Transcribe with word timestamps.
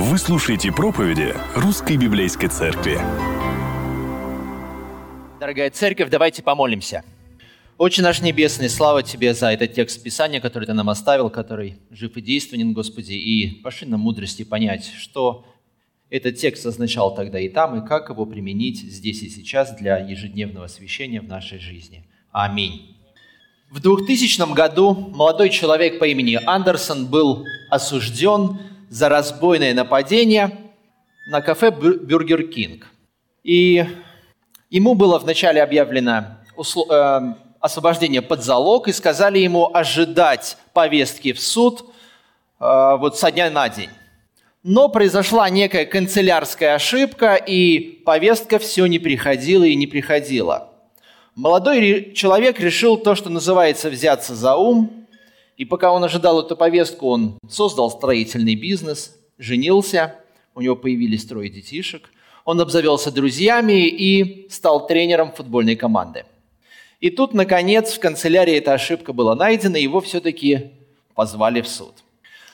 Вы 0.00 0.16
слушаете 0.16 0.70
проповеди 0.70 1.34
Русской 1.56 1.96
Библейской 1.96 2.46
Церкви. 2.46 3.00
Дорогая 5.40 5.70
церковь, 5.70 6.08
давайте 6.08 6.40
помолимся. 6.40 7.02
Отче 7.78 8.02
наш 8.02 8.22
Небесный, 8.22 8.70
слава 8.70 9.02
Тебе 9.02 9.34
за 9.34 9.50
этот 9.50 9.72
текст 9.72 10.00
Писания, 10.00 10.40
который 10.40 10.66
Ты 10.66 10.72
нам 10.72 10.88
оставил, 10.88 11.30
который 11.30 11.78
жив 11.90 12.16
и 12.16 12.20
действенен, 12.20 12.74
Господи, 12.74 13.14
и 13.14 13.60
пошли 13.60 13.88
нам 13.88 13.98
мудрости 13.98 14.44
понять, 14.44 14.88
что 14.96 15.44
этот 16.10 16.36
текст 16.36 16.64
означал 16.64 17.12
тогда 17.16 17.40
и 17.40 17.48
там, 17.48 17.82
и 17.82 17.84
как 17.84 18.08
его 18.08 18.24
применить 18.24 18.78
здесь 18.78 19.22
и 19.22 19.28
сейчас 19.28 19.74
для 19.74 19.98
ежедневного 19.98 20.66
освящения 20.66 21.20
в 21.20 21.26
нашей 21.26 21.58
жизни. 21.58 22.04
Аминь. 22.30 22.96
В 23.68 23.80
2000 23.80 24.54
году 24.54 24.94
молодой 24.94 25.50
человек 25.50 25.98
по 25.98 26.04
имени 26.04 26.38
Андерсон 26.46 27.06
был 27.06 27.44
осужден 27.68 28.60
за 28.88 29.08
разбойное 29.08 29.74
нападение 29.74 30.56
на 31.28 31.40
кафе 31.40 31.70
«Бюргер 31.70 32.48
Кинг». 32.48 32.86
И 33.44 33.86
ему 34.70 34.94
было 34.94 35.18
вначале 35.18 35.62
объявлено 35.62 36.38
э, 36.56 37.20
освобождение 37.60 38.22
под 38.22 38.42
залог 38.42 38.88
и 38.88 38.92
сказали 38.92 39.38
ему 39.38 39.70
ожидать 39.74 40.56
повестки 40.72 41.32
в 41.32 41.40
суд 41.40 41.84
э, 42.60 42.96
вот 42.98 43.18
со 43.18 43.30
дня 43.30 43.50
на 43.50 43.68
день. 43.68 43.90
Но 44.62 44.88
произошла 44.88 45.48
некая 45.48 45.86
канцелярская 45.86 46.74
ошибка, 46.74 47.36
и 47.36 48.02
повестка 48.04 48.58
все 48.58 48.86
не 48.86 48.98
приходила 48.98 49.64
и 49.64 49.76
не 49.76 49.86
приходила. 49.86 50.72
Молодой 51.34 52.12
человек 52.14 52.58
решил 52.58 52.96
то, 52.96 53.14
что 53.14 53.30
называется 53.30 53.90
взяться 53.90 54.34
за 54.34 54.56
ум, 54.56 55.06
и 55.58 55.64
пока 55.64 55.92
он 55.92 56.04
ожидал 56.04 56.40
эту 56.40 56.56
повестку, 56.56 57.08
он 57.08 57.38
создал 57.48 57.90
строительный 57.90 58.54
бизнес, 58.54 59.16
женился, 59.38 60.14
у 60.54 60.60
него 60.60 60.76
появились 60.76 61.26
трое 61.26 61.50
детишек, 61.50 62.10
он 62.44 62.60
обзавелся 62.60 63.10
друзьями 63.10 63.86
и 63.88 64.48
стал 64.50 64.86
тренером 64.86 65.32
футбольной 65.32 65.74
команды. 65.74 66.24
И 67.00 67.10
тут, 67.10 67.34
наконец, 67.34 67.92
в 67.92 67.98
канцелярии 67.98 68.54
эта 68.54 68.72
ошибка 68.72 69.12
была 69.12 69.34
найдена, 69.34 69.76
и 69.76 69.82
его 69.82 70.00
все-таки 70.00 70.70
позвали 71.14 71.60
в 71.60 71.68
суд. 71.68 71.92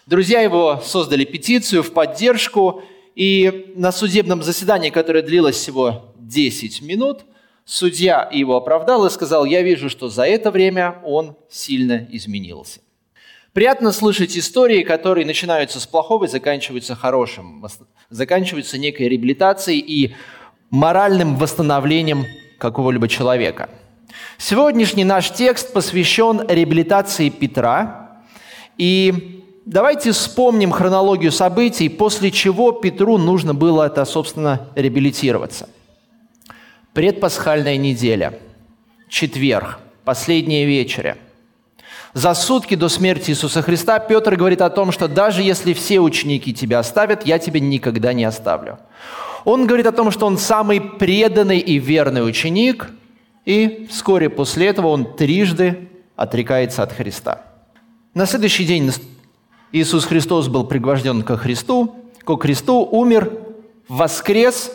Друзья 0.07 0.41
его 0.41 0.81
создали 0.83 1.25
петицию 1.25 1.83
в 1.83 1.93
поддержку, 1.93 2.83
и 3.15 3.73
на 3.77 3.93
судебном 3.93 4.43
заседании, 4.43 4.91
которое 4.91 5.23
длилось 5.23 5.57
всего 5.57 6.15
10 6.19 6.83
минут, 6.83 7.21
судья 7.65 8.29
его 8.33 8.57
оправдал 8.57 9.07
и 9.07 9.11
сказал, 9.11 9.45
я 9.45 9.63
вижу, 9.63 9.89
что 9.89 10.09
за 10.09 10.25
это 10.27 10.51
время 10.51 11.01
он 11.05 11.37
сильно 11.49 12.09
изменился. 12.11 12.81
Приятно 13.55 13.93
слышать 13.93 14.37
истории, 14.37 14.83
которые 14.83 15.25
начинаются 15.25 15.79
с 15.79 15.87
плохого 15.87 16.25
и 16.25 16.29
заканчиваются 16.29 16.97
хорошим, 16.97 17.65
заканчиваются 18.11 18.79
некой 18.79 19.09
реабилитацией 19.09 19.79
и 19.79 20.15
моральным 20.71 21.37
восстановлением 21.37 22.25
какого-либо 22.59 23.07
человека. 23.07 23.71
Сегодняшний 24.39 25.05
наш 25.05 25.31
текст 25.31 25.73
посвящен 25.73 26.45
реабилитации 26.49 27.29
Петра. 27.29 28.23
И 28.77 29.45
давайте 29.65 30.11
вспомним 30.11 30.73
хронологию 30.73 31.31
событий, 31.31 31.89
после 31.89 32.33
чего 32.33 32.73
Петру 32.73 33.19
нужно 33.19 33.55
было 33.55 33.85
это, 33.85 34.05
собственно, 34.05 34.69
реабилитироваться. 34.75 35.69
Предпасхальная 36.93 37.77
неделя, 37.77 38.37
четверг, 39.09 39.79
последняя 40.05 40.67
вечеря– 40.67 41.19
за 42.15 42.33
сутки 42.35 42.77
до 42.77 42.89
смерти 42.89 43.33
Иисуса 43.33 43.61
Христа 43.61 43.99
Петр 43.99 44.37
говорит 44.37 44.63
о 44.63 44.71
том, 44.71 44.93
что 44.93 45.09
даже 45.09 45.43
если 45.43 45.73
все 45.73 45.99
ученики 45.99 46.55
тебя 46.55 46.79
оставят, 46.79 47.27
я 47.27 47.41
тебя 47.41 47.59
никогда 47.59 48.13
не 48.13 48.25
оставлю. 48.25 48.79
Он 49.45 49.67
говорит 49.67 49.87
о 49.87 49.93
том, 49.93 50.11
что 50.13 50.27
он 50.27 50.39
самый 50.39 50.81
преданный 50.81 51.59
и 51.59 51.79
верный 51.79 52.27
ученик, 52.27 52.89
и 53.45 53.87
вскоре 53.91 54.31
после 54.31 54.69
этого 54.69 54.87
он 54.87 55.17
трижды 55.17 55.89
отрекается 56.17 56.85
от 56.85 56.93
Христа. 56.93 57.43
На 58.15 58.27
следующий 58.27 58.65
день 58.65 58.93
Иисус 59.73 60.05
Христос 60.07 60.47
был 60.47 60.65
пригвожден 60.65 61.23
ко 61.23 61.37
Христу, 61.37 61.97
ко 62.25 62.37
кресту, 62.37 62.89
умер, 62.91 63.33
воскрес, 63.89 64.71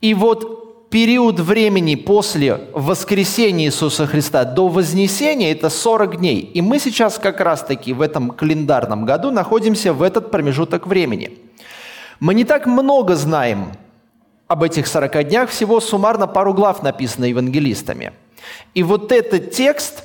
и 0.00 0.14
вот 0.14 0.63
период 0.94 1.40
времени 1.40 1.96
после 1.96 2.68
воскресения 2.72 3.66
Иисуса 3.66 4.06
Христа 4.06 4.44
до 4.44 4.68
вознесения– 4.68 5.50
это 5.52 5.68
40 5.68 6.18
дней. 6.18 6.38
И 6.38 6.62
мы 6.62 6.78
сейчас 6.78 7.18
как 7.18 7.40
раз-таки 7.40 7.92
в 7.92 8.00
этом 8.00 8.30
календарном 8.30 9.04
году 9.04 9.32
находимся 9.32 9.92
в 9.92 10.02
этот 10.02 10.30
промежуток 10.30 10.86
времени. 10.86 11.36
Мы 12.20 12.32
не 12.34 12.44
так 12.44 12.66
много 12.66 13.16
знаем 13.16 13.72
об 14.46 14.62
этих 14.62 14.86
40 14.86 15.28
днях, 15.28 15.50
всего 15.50 15.80
суммарно 15.80 16.28
пару 16.28 16.54
глав 16.54 16.84
написано 16.84 17.24
евангелистами. 17.24 18.12
И 18.74 18.84
вот 18.84 19.10
этот 19.10 19.50
текст, 19.50 20.04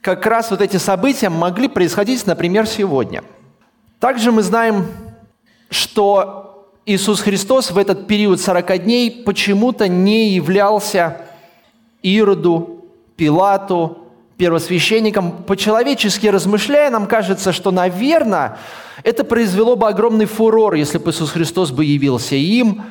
как 0.00 0.26
раз 0.26 0.50
вот 0.50 0.60
эти 0.60 0.78
события 0.78 1.28
могли 1.28 1.68
происходить, 1.68 2.26
например, 2.26 2.66
сегодня. 2.66 3.22
Также 4.00 4.32
мы 4.32 4.42
знаем, 4.42 4.88
что 5.70 6.47
Иисус 6.90 7.20
Христос 7.20 7.70
в 7.70 7.76
этот 7.76 8.06
период 8.06 8.40
40 8.40 8.84
дней 8.84 9.10
почему-то 9.10 9.88
не 9.88 10.30
являлся 10.30 11.20
Ироду, 12.02 12.82
Пилату, 13.14 13.98
первосвященникам. 14.38 15.32
По-человечески 15.42 16.28
размышляя, 16.28 16.88
нам 16.88 17.06
кажется, 17.06 17.52
что, 17.52 17.72
наверное, 17.72 18.56
это 19.02 19.22
произвело 19.24 19.76
бы 19.76 19.86
огромный 19.86 20.24
фурор, 20.24 20.72
если 20.76 20.96
бы 20.96 21.10
Иисус 21.10 21.30
Христос 21.32 21.72
бы 21.72 21.84
явился 21.84 22.36
им. 22.36 22.84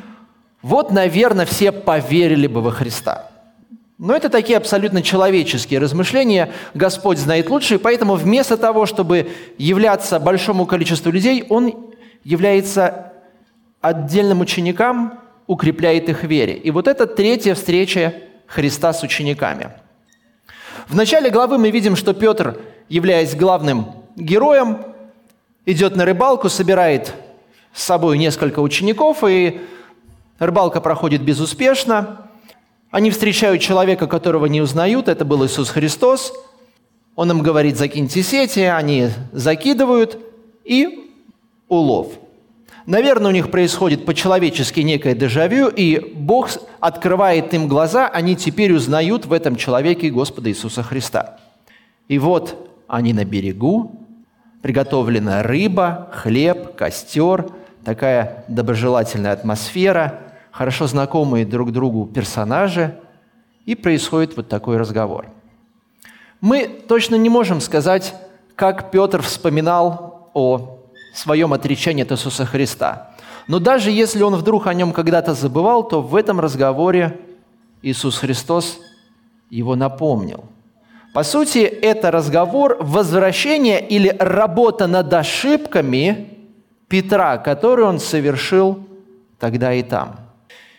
Вот, 0.61 0.91
наверное, 0.91 1.47
все 1.47 1.71
поверили 1.71 2.45
бы 2.45 2.61
во 2.61 2.69
Христа. 2.69 3.31
Но 3.97 4.15
это 4.15 4.29
такие 4.29 4.57
абсолютно 4.57 5.01
человеческие 5.01 5.79
размышления. 5.79 6.51
Господь 6.75 7.17
знает 7.17 7.49
лучше, 7.49 7.75
и 7.75 7.79
поэтому 7.79 8.13
вместо 8.13 8.57
того, 8.57 8.85
чтобы 8.85 9.31
являться 9.57 10.19
большому 10.19 10.67
количеству 10.67 11.09
людей, 11.09 11.45
Он 11.49 11.73
является 12.23 13.13
отдельным 13.81 14.41
ученикам 14.41 15.19
укрепляет 15.45 16.09
их 16.09 16.23
вере. 16.23 16.55
И 16.55 16.71
вот 16.71 16.87
это 16.87 17.07
третья 17.07 17.55
встреча 17.55 18.13
Христа 18.47 18.93
с 18.93 19.03
учениками. 19.03 19.71
В 20.87 20.95
начале 20.95 21.29
главы 21.29 21.57
мы 21.57 21.71
видим, 21.71 21.95
что 21.95 22.13
Петр, 22.13 22.59
являясь 22.89 23.35
главным 23.35 23.87
героем, 24.15 24.79
идет 25.65 25.95
на 25.95 26.05
рыбалку, 26.05 26.49
собирает 26.49 27.13
с 27.73 27.83
собой 27.83 28.17
несколько 28.17 28.59
учеников, 28.59 29.23
и 29.23 29.61
рыбалка 30.39 30.81
проходит 30.81 31.21
безуспешно. 31.21 32.29
Они 32.89 33.11
встречают 33.11 33.61
человека, 33.61 34.07
которого 34.07 34.45
не 34.45 34.61
узнают, 34.61 35.09
это 35.09 35.25
был 35.25 35.45
Иисус 35.45 35.69
Христос. 35.69 36.33
Он 37.15 37.31
им 37.31 37.41
говорит, 37.41 37.77
закиньте 37.77 38.23
сети, 38.23 38.61
они 38.61 39.09
закидывают, 39.33 40.17
и 40.63 41.11
улов– 41.67 42.13
Наверное, 42.87 43.31
у 43.31 43.33
них 43.33 43.51
происходит 43.51 44.05
по-человечески 44.05 44.79
некое 44.79 45.13
дежавю, 45.13 45.67
и 45.67 45.99
Бог 46.15 46.49
открывает 46.79 47.53
им 47.53 47.67
глаза, 47.67 48.07
они 48.07 48.37
теперь 48.37 48.71
узнают 48.71 49.25
в 49.25 49.33
этом 49.33 49.57
человеке 49.57 50.09
Господа 50.09 50.49
Иисуса 50.49 50.83
Христа. 50.83 51.37
И 52.07 52.17
вот 52.17 52.71
они 52.87 53.11
на 53.11 53.25
берегу, 53.25 53.91
приготовлена 54.61 55.43
рыба, 55.43 56.07
хлеб, 56.13 56.75
костер, 56.75 57.47
такая 57.83 58.45
доброжелательная 58.47 59.33
атмосфера, 59.33 60.21
хорошо 60.51 60.87
знакомые 60.87 61.45
друг 61.45 61.73
другу 61.73 62.05
персонажи, 62.05 62.97
и 63.65 63.75
происходит 63.75 64.37
вот 64.37 64.47
такой 64.47 64.77
разговор. 64.77 65.27
Мы 66.39 66.69
точно 66.87 67.15
не 67.15 67.27
можем 67.27 67.59
сказать, 67.59 68.15
как 68.55 68.91
Петр 68.91 69.21
вспоминал 69.21 70.29
о 70.33 70.76
своем 71.17 71.53
отречении 71.53 72.03
от 72.03 72.11
Иисуса 72.11 72.45
Христа. 72.45 73.11
Но 73.47 73.59
даже 73.59 73.91
если 73.91 74.23
он 74.23 74.35
вдруг 74.35 74.67
о 74.67 74.73
нем 74.73 74.91
когда-то 74.91 75.33
забывал, 75.33 75.87
то 75.87 76.01
в 76.01 76.15
этом 76.15 76.39
разговоре 76.39 77.19
Иисус 77.81 78.17
Христос 78.17 78.79
его 79.49 79.75
напомнил. 79.75 80.45
По 81.13 81.23
сути, 81.23 81.59
это 81.59 82.11
разговор 82.11 82.77
возвращения 82.79 83.79
или 83.79 84.15
работа 84.19 84.87
над 84.87 85.11
ошибками 85.13 86.37
Петра, 86.87 87.37
которые 87.37 87.87
он 87.87 87.99
совершил 87.99 88.87
тогда 89.39 89.73
и 89.73 89.83
там. 89.83 90.17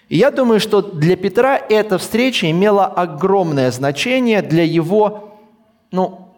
И 0.08 0.16
я 0.16 0.30
думаю, 0.30 0.60
что 0.60 0.80
для 0.80 1.16
Петра 1.16 1.56
эта 1.56 1.98
встреча 1.98 2.50
имела 2.50 2.86
огромное 2.86 3.70
значение 3.70 4.42
для 4.42 4.64
его 4.64 5.38
ну, 5.90 6.28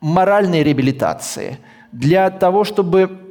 моральной 0.00 0.62
реабилитации, 0.62 1.58
для 1.92 2.30
того, 2.30 2.64
чтобы 2.64 3.21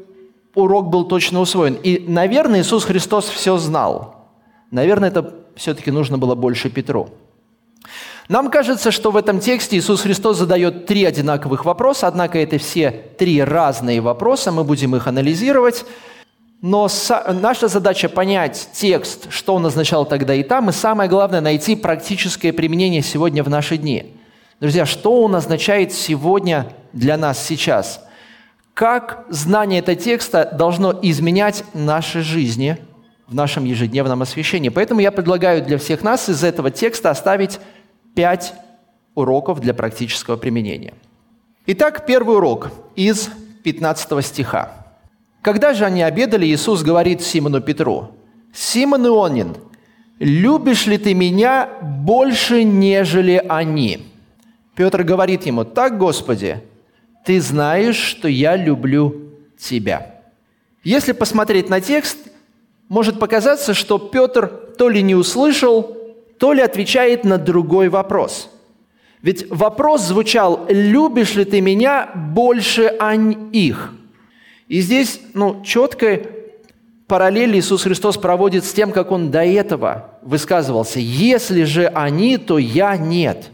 урок 0.56 0.90
был 0.90 1.06
точно 1.06 1.40
усвоен. 1.40 1.76
И, 1.76 2.04
наверное, 2.08 2.62
Иисус 2.62 2.84
Христос 2.84 3.30
все 3.30 3.58
знал. 3.58 4.28
Наверное, 4.72 5.10
это 5.10 5.34
все-таки 5.56 5.92
нужно 5.92 6.18
было 6.18 6.36
больше 6.36 6.70
Петру. 6.70 7.10
Нам 8.30 8.50
кажется, 8.50 8.92
что 8.92 9.12
в 9.12 9.18
этом 9.18 9.40
тексте 9.40 9.78
Иисус 9.78 10.02
Христос 10.02 10.38
задает 10.38 10.86
три 10.86 11.04
одинаковых 11.04 11.66
вопроса, 11.66 12.08
однако 12.08 12.40
это 12.40 12.58
все 12.58 12.92
три 13.18 13.44
разные 13.44 14.00
вопроса, 14.00 14.52
мы 14.52 14.64
будем 14.64 14.96
их 14.96 15.08
анализировать. 15.08 15.86
Но 16.62 16.88
наша 17.28 17.68
задача 17.68 18.08
понять 18.08 18.70
текст, 18.74 19.32
что 19.32 19.56
он 19.56 19.66
означал 19.66 20.06
тогда 20.06 20.36
и 20.36 20.44
там, 20.44 20.70
и 20.70 20.72
самое 20.72 21.10
главное 21.10 21.42
найти 21.42 21.76
практическое 21.76 22.54
применение 22.54 23.02
сегодня 23.02 23.44
в 23.44 23.50
наши 23.50 23.78
дни. 23.78 24.16
Друзья, 24.60 24.86
что 24.86 25.24
он 25.24 25.36
означает 25.36 25.92
сегодня 25.92 26.72
для 26.94 27.18
нас 27.18 27.44
сейчас? 27.44 28.06
Как 28.74 29.26
знание 29.30 29.80
этого 29.80 29.96
текста 29.96 30.50
должно 30.58 30.98
изменять 31.02 31.64
наши 31.74 32.22
жизни 32.22 32.78
в 33.28 33.36
нашем 33.36 33.66
ежедневном 33.66 34.22
освящении? 34.22 34.70
Поэтому 34.70 35.02
я 35.02 35.12
предлагаю 35.12 35.64
для 35.64 35.78
всех 35.78 36.04
нас 36.04 36.30
из 36.30 36.44
этого 36.44 36.72
текста 36.72 37.10
оставить 37.10 37.60
пять 38.16 38.54
уроков 39.14 39.60
для 39.60 39.74
практического 39.74 40.38
применения. 40.38 40.94
Итак, 41.66 42.06
первый 42.06 42.38
урок 42.38 42.72
из 42.96 43.30
15 43.64 44.26
стиха. 44.26 44.72
Когда 45.42 45.74
же 45.74 45.86
они 45.86 46.02
обедали, 46.02 46.46
Иисус 46.46 46.82
говорит 46.82 47.22
Симону 47.22 47.62
Петру, 47.62 48.12
«Симон 48.54 49.06
Ионин, 49.08 49.56
любишь 50.20 50.86
ли 50.88 50.98
ты 50.98 51.14
меня 51.14 51.70
больше, 51.82 52.64
нежели 52.64 53.44
они?» 53.50 54.08
Петр 54.76 55.04
говорит 55.04 55.46
ему, 55.46 55.66
«Так, 55.66 55.98
Господи, 55.98 56.62
ты 57.26 57.42
знаешь, 57.42 57.98
что 57.98 58.28
я 58.28 58.56
люблю 58.56 59.32
тебя». 59.58 60.22
Если 60.84 61.12
посмотреть 61.12 61.70
на 61.70 61.80
текст, 61.80 62.18
может 62.90 63.20
показаться, 63.20 63.74
что 63.74 64.00
Петр 64.00 64.48
то 64.78 64.90
ли 64.90 65.02
не 65.02 65.16
услышал, 65.16 65.98
то 66.38 66.54
ли 66.54 66.62
отвечает 66.62 67.24
на 67.24 67.38
другой 67.38 67.90
вопрос. 67.90 68.50
Ведь 69.22 69.50
вопрос 69.52 70.02
звучал, 70.02 70.66
любишь 70.70 71.36
ли 71.36 71.46
ты 71.46 71.62
меня 71.62 72.10
больше 72.16 72.92
их? 73.52 73.94
И 74.68 74.82
здесь 74.82 75.22
ну, 75.36 75.62
четкая 75.64 76.26
параллель 77.06 77.56
Иисус 77.58 77.84
Христос 77.84 78.18
проводит 78.18 78.66
с 78.66 78.74
тем, 78.74 78.92
как 78.92 79.12
Он 79.12 79.30
до 79.30 79.46
этого 79.46 80.18
высказывался. 80.24 81.00
«Если 81.00 81.64
же 81.64 81.88
они, 81.88 82.38
то 82.38 82.58
я 82.58 82.98
нет». 82.98 83.52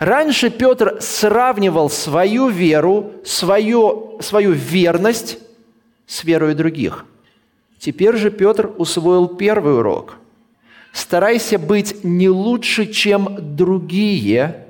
Раньше 0.00 0.50
Петр 0.50 0.96
сравнивал 1.00 1.88
свою 1.88 2.48
веру, 2.48 3.12
свою, 3.24 4.18
свою 4.20 4.50
верность 4.50 5.38
с 6.06 6.24
верой 6.24 6.54
других. 6.54 7.04
Теперь 7.78 8.16
же 8.16 8.32
Петр 8.32 8.72
усвоил 8.76 9.28
первый 9.28 9.76
урок. 9.78 10.16
Старайся 10.92 11.60
быть 11.60 12.02
не 12.02 12.28
лучше, 12.28 12.86
чем 12.86 13.54
другие, 13.54 14.66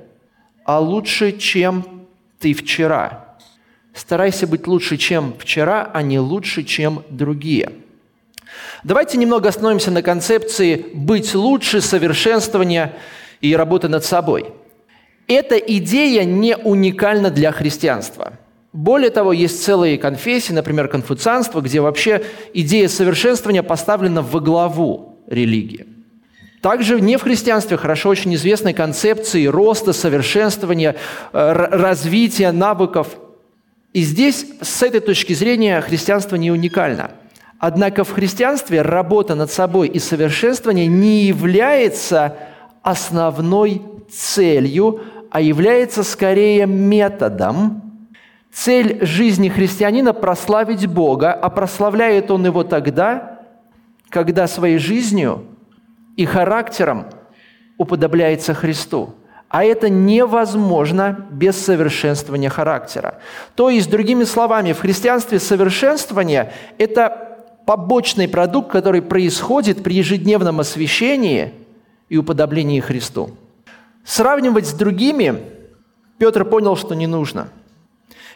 а 0.65 0.79
лучше, 0.79 1.31
чем 1.31 2.05
ты 2.37 2.53
вчера– 2.53 3.25
Старайся 3.93 4.47
быть 4.47 4.67
лучше, 4.67 4.97
чем 4.97 5.33
вчера, 5.37 5.89
а 5.93 6.01
не 6.01 6.19
лучше, 6.19 6.63
чем 6.63 7.03
другие. 7.09 7.71
Давайте 8.83 9.17
немного 9.17 9.49
остановимся 9.49 9.91
на 9.91 10.01
концепции 10.01 10.85
«быть 10.93 11.35
лучше», 11.35 11.81
«совершенствования» 11.81 12.93
и 13.41 13.55
работы 13.55 13.89
над 13.89 14.05
собой. 14.05 14.53
Эта 15.33 15.55
идея 15.55 16.23
не 16.23 16.57
уникальна 16.57 17.29
для 17.29 17.51
христианства. 17.51 18.33
Более 18.73 19.09
того, 19.09 19.33
есть 19.33 19.63
целые 19.63 19.97
конфессии, 19.97 20.53
например, 20.53 20.87
конфуцианство, 20.87 21.61
где 21.61 21.81
вообще 21.81 22.23
идея 22.53 22.87
совершенствования 22.87 23.63
поставлена 23.63 24.21
во 24.21 24.39
главу 24.39 25.19
религии. 25.27 25.87
Также 26.61 27.01
не 27.01 27.17
в 27.17 27.23
христианстве 27.23 27.77
хорошо 27.77 28.09
очень 28.09 28.35
известны 28.35 28.73
концепции 28.73 29.45
роста, 29.45 29.93
совершенствования, 29.93 30.95
э, 31.33 31.51
развития 31.51 32.51
навыков– 32.51 33.07
и 33.93 34.03
здесь, 34.03 34.45
с 34.61 34.83
этой 34.83 35.01
точки 35.01 35.33
зрения, 35.33 35.81
христианство 35.81 36.37
не 36.37 36.49
уникально. 36.49 37.11
Однако 37.59 38.03
в 38.03 38.11
христианстве 38.11 38.81
работа 38.81 39.35
над 39.35 39.51
собой 39.51 39.89
и 39.89 39.99
совершенствование 39.99 40.87
не 40.87 41.23
является 41.25 42.37
основной 42.81 43.81
целью, 44.09 45.01
а 45.31 45.41
является 45.41 46.03
скорее 46.03 46.67
методом. 46.67 47.81
Цель 48.51 49.03
жизни 49.05 49.49
христианина– 49.49 50.13
прославить 50.13 50.85
Бога, 50.85 51.33
а 51.33 51.49
прославляет 51.49 52.29
он 52.29 52.45
его 52.45 52.63
тогда, 52.63 53.39
когда 54.09 54.45
своей 54.47 54.77
жизнью 54.77 55.45
и 56.17 56.25
характером 56.25 57.07
уподобляется 57.77 58.53
Христу– 58.53 59.15
а 59.51 59.65
это 59.65 59.89
невозможно 59.89 61.27
без 61.29 61.57
совершенствования 61.57 62.49
характера. 62.49 63.15
То 63.55 63.69
есть, 63.69 63.89
другими 63.89 64.23
словами, 64.23 64.71
в 64.71 64.79
христианстве 64.79 65.39
совершенствование– 65.39 66.53
это 66.77 67.37
побочный 67.65 68.29
продукт, 68.29 68.71
который 68.71 69.01
происходит 69.01 69.83
при 69.83 69.95
ежедневном 69.95 70.61
освящении 70.61 71.51
и 72.07 72.15
уподоблении 72.15 72.79
Христу. 72.79 73.31
Сравнивать 74.03 74.67
с 74.67 74.73
другими 74.73 75.41
Петр 76.17 76.45
понял, 76.45 76.75
что 76.75 76.95
не 76.95 77.07
нужно. 77.07 77.49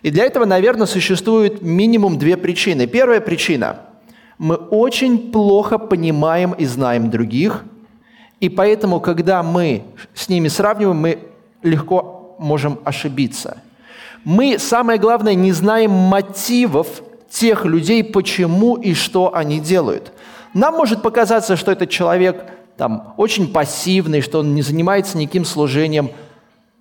И 0.02 0.12
для 0.12 0.26
этого, 0.26 0.46
наверное, 0.46 0.88
существует 0.88 1.62
минимум 1.62 2.18
две 2.18 2.38
причины. 2.38 2.88
Первая 2.88 3.22
причина– 3.22 3.82
мы 4.38 4.56
очень 4.56 5.32
плохо 5.32 5.78
понимаем 5.78 6.52
и 6.52 6.66
знаем 6.66 7.10
других– 7.10 7.64
и 8.40 8.50
поэтому, 8.50 9.00
когда 9.00 9.44
мы 9.44 9.84
с 10.14 10.30
ними 10.30 10.50
сравниваем, 10.50 10.98
мы 10.98 11.20
легко 11.64 12.36
можем 12.38 12.80
ошибиться. 12.84 13.58
Мы, 14.24 14.60
самое 14.60 15.00
главное, 15.00 15.34
не 15.36 15.52
знаем 15.52 15.92
мотивов 15.92 17.02
тех 17.30 17.66
людей, 17.66 18.04
почему 18.04 18.76
и 18.76 18.94
что 18.94 19.34
они 19.36 19.60
делают. 19.60 20.12
Нам 20.54 20.76
может 20.76 21.02
показаться, 21.02 21.56
что 21.56 21.72
этот 21.72 21.90
человек 21.90 22.46
там, 22.78 23.14
очень 23.18 23.52
пассивный, 23.52 24.22
что 24.22 24.40
он 24.40 24.56
не 24.56 24.62
занимается 24.62 25.18
никаким 25.18 25.46
служением, 25.46 26.12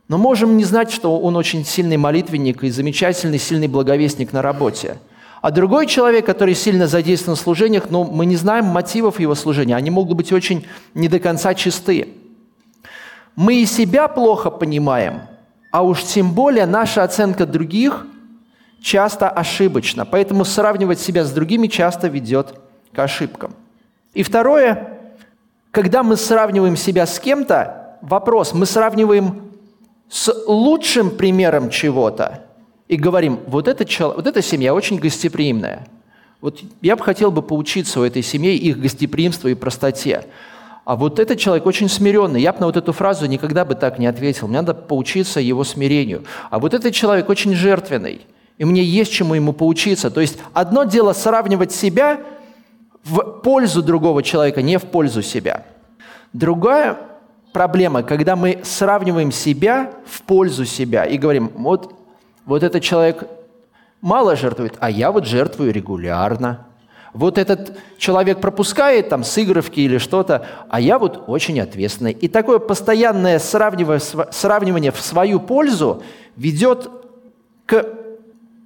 но 0.08 0.18
можем 0.18 0.56
не 0.56 0.64
знать, 0.64 0.90
что 0.92 1.18
он 1.18 1.36
очень 1.36 1.64
сильный 1.64 1.96
молитвенник 1.96 2.62
и 2.64 2.70
замечательный, 2.70 3.38
сильный 3.38 3.68
благовестник 3.68 4.32
на 4.32 4.42
работе– 4.42 4.98
а 5.44 5.50
другой 5.50 5.86
человек, 5.86 6.24
который 6.24 6.54
сильно 6.54 6.86
задействован 6.86 7.36
в 7.36 7.38
служениях, 7.38 7.90
но 7.90 8.02
мы 8.04 8.24
не 8.24 8.34
знаем 8.34 8.64
мотивов 8.64 9.20
его 9.20 9.34
служения, 9.34 9.76
они 9.76 9.90
могут 9.90 10.16
быть 10.16 10.32
очень 10.32 10.66
не 10.94 11.06
до 11.06 11.20
конца 11.20 11.52
чистые. 11.52 12.08
Мы 13.36 13.56
и 13.56 13.66
себя 13.66 14.08
плохо 14.08 14.48
понимаем, 14.48 15.20
а 15.70 15.82
уж 15.82 16.02
тем 16.02 16.32
более 16.32 16.64
наша 16.64 17.02
оценка 17.02 17.44
других 17.44 18.06
часто 18.80 19.28
ошибочна. 19.28 20.06
Поэтому 20.06 20.46
сравнивать 20.46 20.98
себя 20.98 21.24
с 21.24 21.30
другими 21.30 21.66
часто 21.66 22.08
ведет 22.08 22.54
к 22.94 22.98
ошибкам. 22.98 23.52
И 24.14 24.22
второе, 24.22 24.93
когда 25.74 26.04
мы 26.04 26.16
сравниваем 26.16 26.76
себя 26.76 27.04
с 27.04 27.18
кем-то, 27.18 27.98
вопрос, 28.00 28.54
мы 28.54 28.64
сравниваем 28.64 29.50
с 30.08 30.32
лучшим 30.46 31.10
примером 31.10 31.68
чего-то 31.68 32.44
и 32.86 32.94
говорим, 32.94 33.40
вот, 33.48 33.66
это, 33.66 33.84
вот 34.06 34.24
эта 34.24 34.40
семья 34.40 34.72
очень 34.72 34.98
гостеприимная. 34.98 35.88
Вот 36.40 36.60
я 36.80 36.94
бы 36.94 37.02
хотел 37.02 37.32
бы 37.32 37.42
поучиться 37.42 37.98
у 37.98 38.04
этой 38.04 38.22
семьи 38.22 38.54
их 38.54 38.78
гостеприимству 38.78 39.48
и 39.48 39.54
простоте. 39.54 40.26
А 40.84 40.94
вот 40.94 41.18
этот 41.18 41.40
человек 41.40 41.66
очень 41.66 41.88
смиренный. 41.88 42.40
Я 42.40 42.52
бы 42.52 42.60
на 42.60 42.66
вот 42.66 42.76
эту 42.76 42.92
фразу 42.92 43.26
никогда 43.26 43.64
бы 43.64 43.74
так 43.74 43.98
не 43.98 44.06
ответил. 44.06 44.46
Мне 44.46 44.58
надо 44.58 44.74
поучиться 44.74 45.40
его 45.40 45.64
смирению. 45.64 46.22
А 46.50 46.60
вот 46.60 46.72
этот 46.74 46.94
человек 46.94 47.28
очень 47.28 47.52
жертвенный. 47.52 48.20
И 48.58 48.64
мне 48.64 48.84
есть 48.84 49.10
чему 49.10 49.34
ему 49.34 49.52
поучиться. 49.52 50.10
То 50.12 50.20
есть 50.20 50.38
одно 50.52 50.84
дело 50.84 51.14
сравнивать 51.14 51.72
себя 51.72 52.20
в 53.04 53.40
пользу 53.42 53.82
другого 53.82 54.22
человека, 54.22 54.62
не 54.62 54.78
в 54.78 54.84
пользу 54.84 55.22
себя. 55.22 55.64
Другая 56.32 56.98
проблема, 57.52 58.02
когда 58.02 58.34
мы 58.34 58.60
сравниваем 58.64 59.30
себя 59.30 59.92
в 60.06 60.22
пользу 60.22 60.64
себя 60.64 61.04
и 61.04 61.18
говорим, 61.18 61.52
вот 61.54 61.94
вот 62.46 62.62
этот 62.62 62.82
человек 62.82 63.28
мало 64.00 64.36
жертвует, 64.36 64.74
а 64.80 64.90
я 64.90 65.12
вот 65.12 65.26
жертвую 65.26 65.72
регулярно. 65.72 66.66
Вот 67.12 67.38
этот 67.38 67.78
человек 67.96 68.40
пропускает 68.40 69.08
там 69.08 69.22
сыгровки 69.22 69.80
или 69.80 69.98
что-то, 69.98 70.46
а 70.68 70.80
я 70.80 70.98
вот 70.98 71.24
очень 71.28 71.60
ответственный. 71.60 72.10
И 72.10 72.26
такое 72.26 72.58
постоянное 72.58 73.38
сравнивание, 73.38 74.90
в 74.90 75.00
свою 75.00 75.38
пользу 75.38 76.02
ведет 76.36 76.90
к 77.66 77.86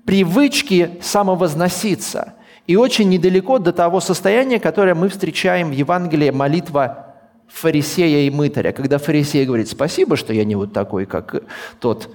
привычке 0.07 0.92
самовозноситься. 1.02 2.35
И 2.69 2.77
очень 2.77 3.09
недалеко 3.09 3.59
до 3.59 3.73
того 3.73 3.99
состояния, 3.99 4.61
которое 4.61 4.95
мы 4.95 5.09
встречаем 5.09 5.71
в 5.71 5.73
Евангелии 5.73 6.29
молитва 6.29 7.15
фарисея 7.49 8.27
и 8.27 8.31
мытаря, 8.31 8.73
когда 8.73 8.99
фарисей 8.99 9.47
говорит, 9.47 9.69
спасибо, 9.69 10.17
что 10.17 10.35
я 10.35 10.45
не 10.45 10.55
вот 10.55 10.75
такой, 10.75 11.07
как 11.07 11.43
тот 11.81 12.15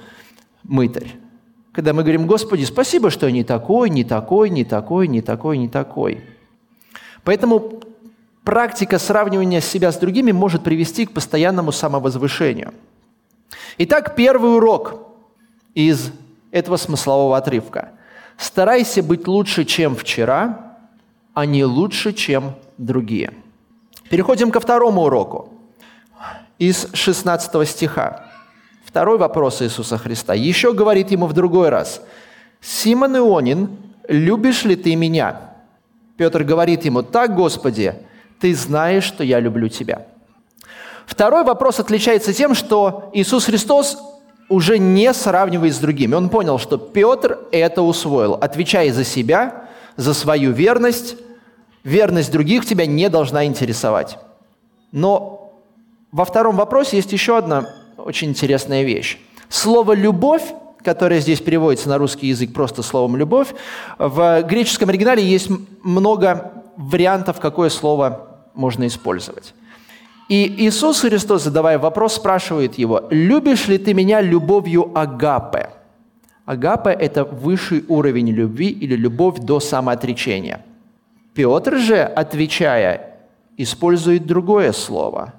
мытарь. 0.62 1.16
Когда 1.72 1.92
мы 1.92 2.04
говорим, 2.04 2.28
Господи, 2.28 2.66
спасибо, 2.66 3.10
что 3.10 3.26
я 3.26 3.32
не 3.32 3.44
такой, 3.44 3.90
не 3.90 4.04
такой, 4.04 4.52
не 4.52 4.64
такой, 4.64 5.08
не 5.08 5.24
такой, 5.24 5.58
не 5.58 5.70
такой. 5.70 6.22
Поэтому 7.24 7.82
практика 8.44 9.00
сравнивания 9.00 9.60
себя 9.60 9.92
с 9.92 9.98
другими 9.98 10.32
может 10.32 10.64
привести 10.64 11.08
к 11.08 11.14
постоянному 11.14 11.72
самовозвышению. 11.72 12.76
Итак, 13.80 14.16
первый 14.16 14.56
урок 14.56 15.00
из 15.74 16.12
этого 16.52 16.78
смыслового 16.78 17.38
отрывка. 17.38 17.94
Старайся 18.44 19.02
быть 19.02 19.26
лучше, 19.26 19.64
чем 19.64 19.96
вчера, 19.96 20.76
они 21.34 21.64
лучше, 21.64 22.12
чем 22.12 22.56
другие. 22.78 23.32
Переходим 24.10 24.52
ко 24.52 24.60
второму 24.60 25.04
уроку 25.04 25.54
из 26.60 26.90
16 26.92 27.66
стиха. 27.66 28.26
Второй 28.84 29.18
вопрос 29.18 29.62
Иисуса 29.62 29.98
Христа. 29.98 30.34
Еще 30.34 30.74
говорит 30.74 31.10
ему 31.10 31.28
в 31.28 31.32
другой 31.32 31.70
раз. 31.70 32.02
«Симон 32.60 33.16
Ионин, 33.16 33.78
любишь 34.10 34.66
ли 34.66 34.76
ты 34.76 34.98
меня?» 34.98 35.54
Петр 36.18 36.44
говорит 36.44 36.84
ему, 36.84 37.02
«Так, 37.02 37.38
Господи, 37.38 37.96
ты 38.42 38.54
знаешь, 38.54 39.06
что 39.06 39.24
я 39.24 39.40
люблю 39.40 39.70
тебя». 39.70 40.06
Второй 41.06 41.46
вопрос 41.46 41.80
отличается 41.80 42.34
тем, 42.34 42.56
что 42.56 43.10
Иисус 43.14 43.46
Христос 43.46 43.98
уже 44.54 44.78
не 44.78 45.14
сравнивает 45.14 45.74
с 45.74 45.80
другими. 45.80 46.14
Он 46.14 46.30
понял, 46.30 46.60
что 46.60 46.78
Петр 46.78 47.40
это 47.52 47.82
усвоил. 47.82 48.36
Отвечая 48.36 48.94
за 48.94 49.04
себя, 49.04 49.66
за 49.98 50.14
свою 50.14 50.52
верность, 50.52 51.16
верность 51.84 52.32
других 52.32 52.66
тебя 52.66 52.86
не 52.86 53.10
должна 53.10 53.46
интересовать. 53.46 54.20
Но 54.92 55.54
во 56.12 56.24
втором 56.24 56.56
вопросе 56.56 56.98
есть 56.98 57.12
еще 57.12 57.38
одна 57.38 57.68
очень 57.98 58.30
интересная 58.30 58.84
вещь. 58.84 59.18
Слово 59.50 59.94
«любовь», 59.94 60.44
которое 60.84 61.20
здесь 61.20 61.40
переводится 61.40 61.90
на 61.90 61.98
русский 61.98 62.28
язык 62.28 62.54
просто 62.54 62.84
словом 62.84 63.16
«любовь», 63.16 63.56
в 63.98 64.44
греческом 64.44 64.90
оригинале 64.90 65.24
есть 65.24 65.50
много 65.82 66.52
вариантов, 66.78 67.40
какое 67.40 67.70
слово 67.70 68.28
можно 68.54 68.86
использовать. 68.86 69.56
И 70.34 70.66
Иисус 70.66 71.02
Христос, 71.02 71.44
задавая 71.44 71.78
вопрос, 71.78 72.16
спрашивает 72.16 72.80
его, 72.80 73.04
«Любишь 73.12 73.68
ли 73.68 73.78
ты 73.78 73.94
меня 73.94 74.20
любовью 74.20 74.90
агапе?» 74.98 75.70
Агапе– 76.46 76.90
это 77.00 77.24
высший 77.24 77.86
уровень 77.88 78.32
любви 78.32 78.70
или 78.70 78.96
любовь 78.96 79.38
до 79.38 79.60
самоотречения. 79.60 80.66
Петр 81.36 81.78
же, 81.78 82.02
отвечая, 82.02 83.20
использует 83.58 84.26
другое 84.26 84.72
слово. 84.72 85.36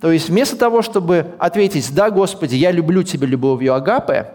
То 0.00 0.12
есть 0.12 0.28
вместо 0.28 0.56
того, 0.56 0.82
чтобы 0.82 1.34
ответить 1.40 1.92
«Да, 1.92 2.10
Господи, 2.10 2.54
я 2.54 2.70
люблю 2.70 3.02
Тебя 3.02 3.26
любовью 3.26 3.74
агапе», 3.74 4.26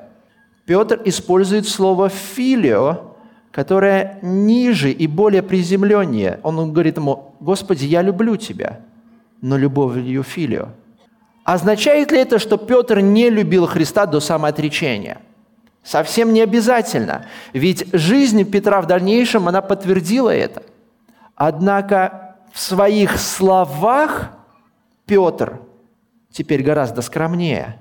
Петр 0.65 1.01
использует 1.05 1.69
слово 1.69 2.09
«филио», 2.09 3.15
которое 3.51 4.19
ниже 4.21 4.91
и 4.91 5.07
более 5.07 5.41
приземленнее. 5.41 6.41
Он 6.43 6.73
говорит 6.73 6.97
ему 6.97 7.33
«Господи, 7.39 7.85
я 7.85 8.01
люблю 8.01 8.35
Тебя» 8.35 8.81
но 9.45 9.57
любовью 9.57 10.23
филио. 10.23 10.69
Означает 11.43 12.11
ли 12.11 12.17
это, 12.17 12.39
что 12.39 12.57
Петр 12.57 12.99
не 12.99 13.29
любил 13.29 13.67
Христа 13.67 14.07
до 14.07 14.19
самоотречения? 14.19 15.19
Совсем 15.83 16.33
не 16.33 16.41
обязательно, 16.41 17.27
ведь 17.53 17.87
жизнь 17.93 18.43
Петра 18.49 18.81
в 18.81 18.87
дальнейшем, 18.87 19.47
она 19.47 19.61
подтвердила 19.61 20.31
это. 20.31 20.63
Однако 21.35 22.37
в 22.51 22.59
своих 22.59 23.19
словах 23.19 24.31
Петр 25.05 25.59
теперь 26.31 26.63
гораздо 26.63 27.03
скромнее. 27.03 27.79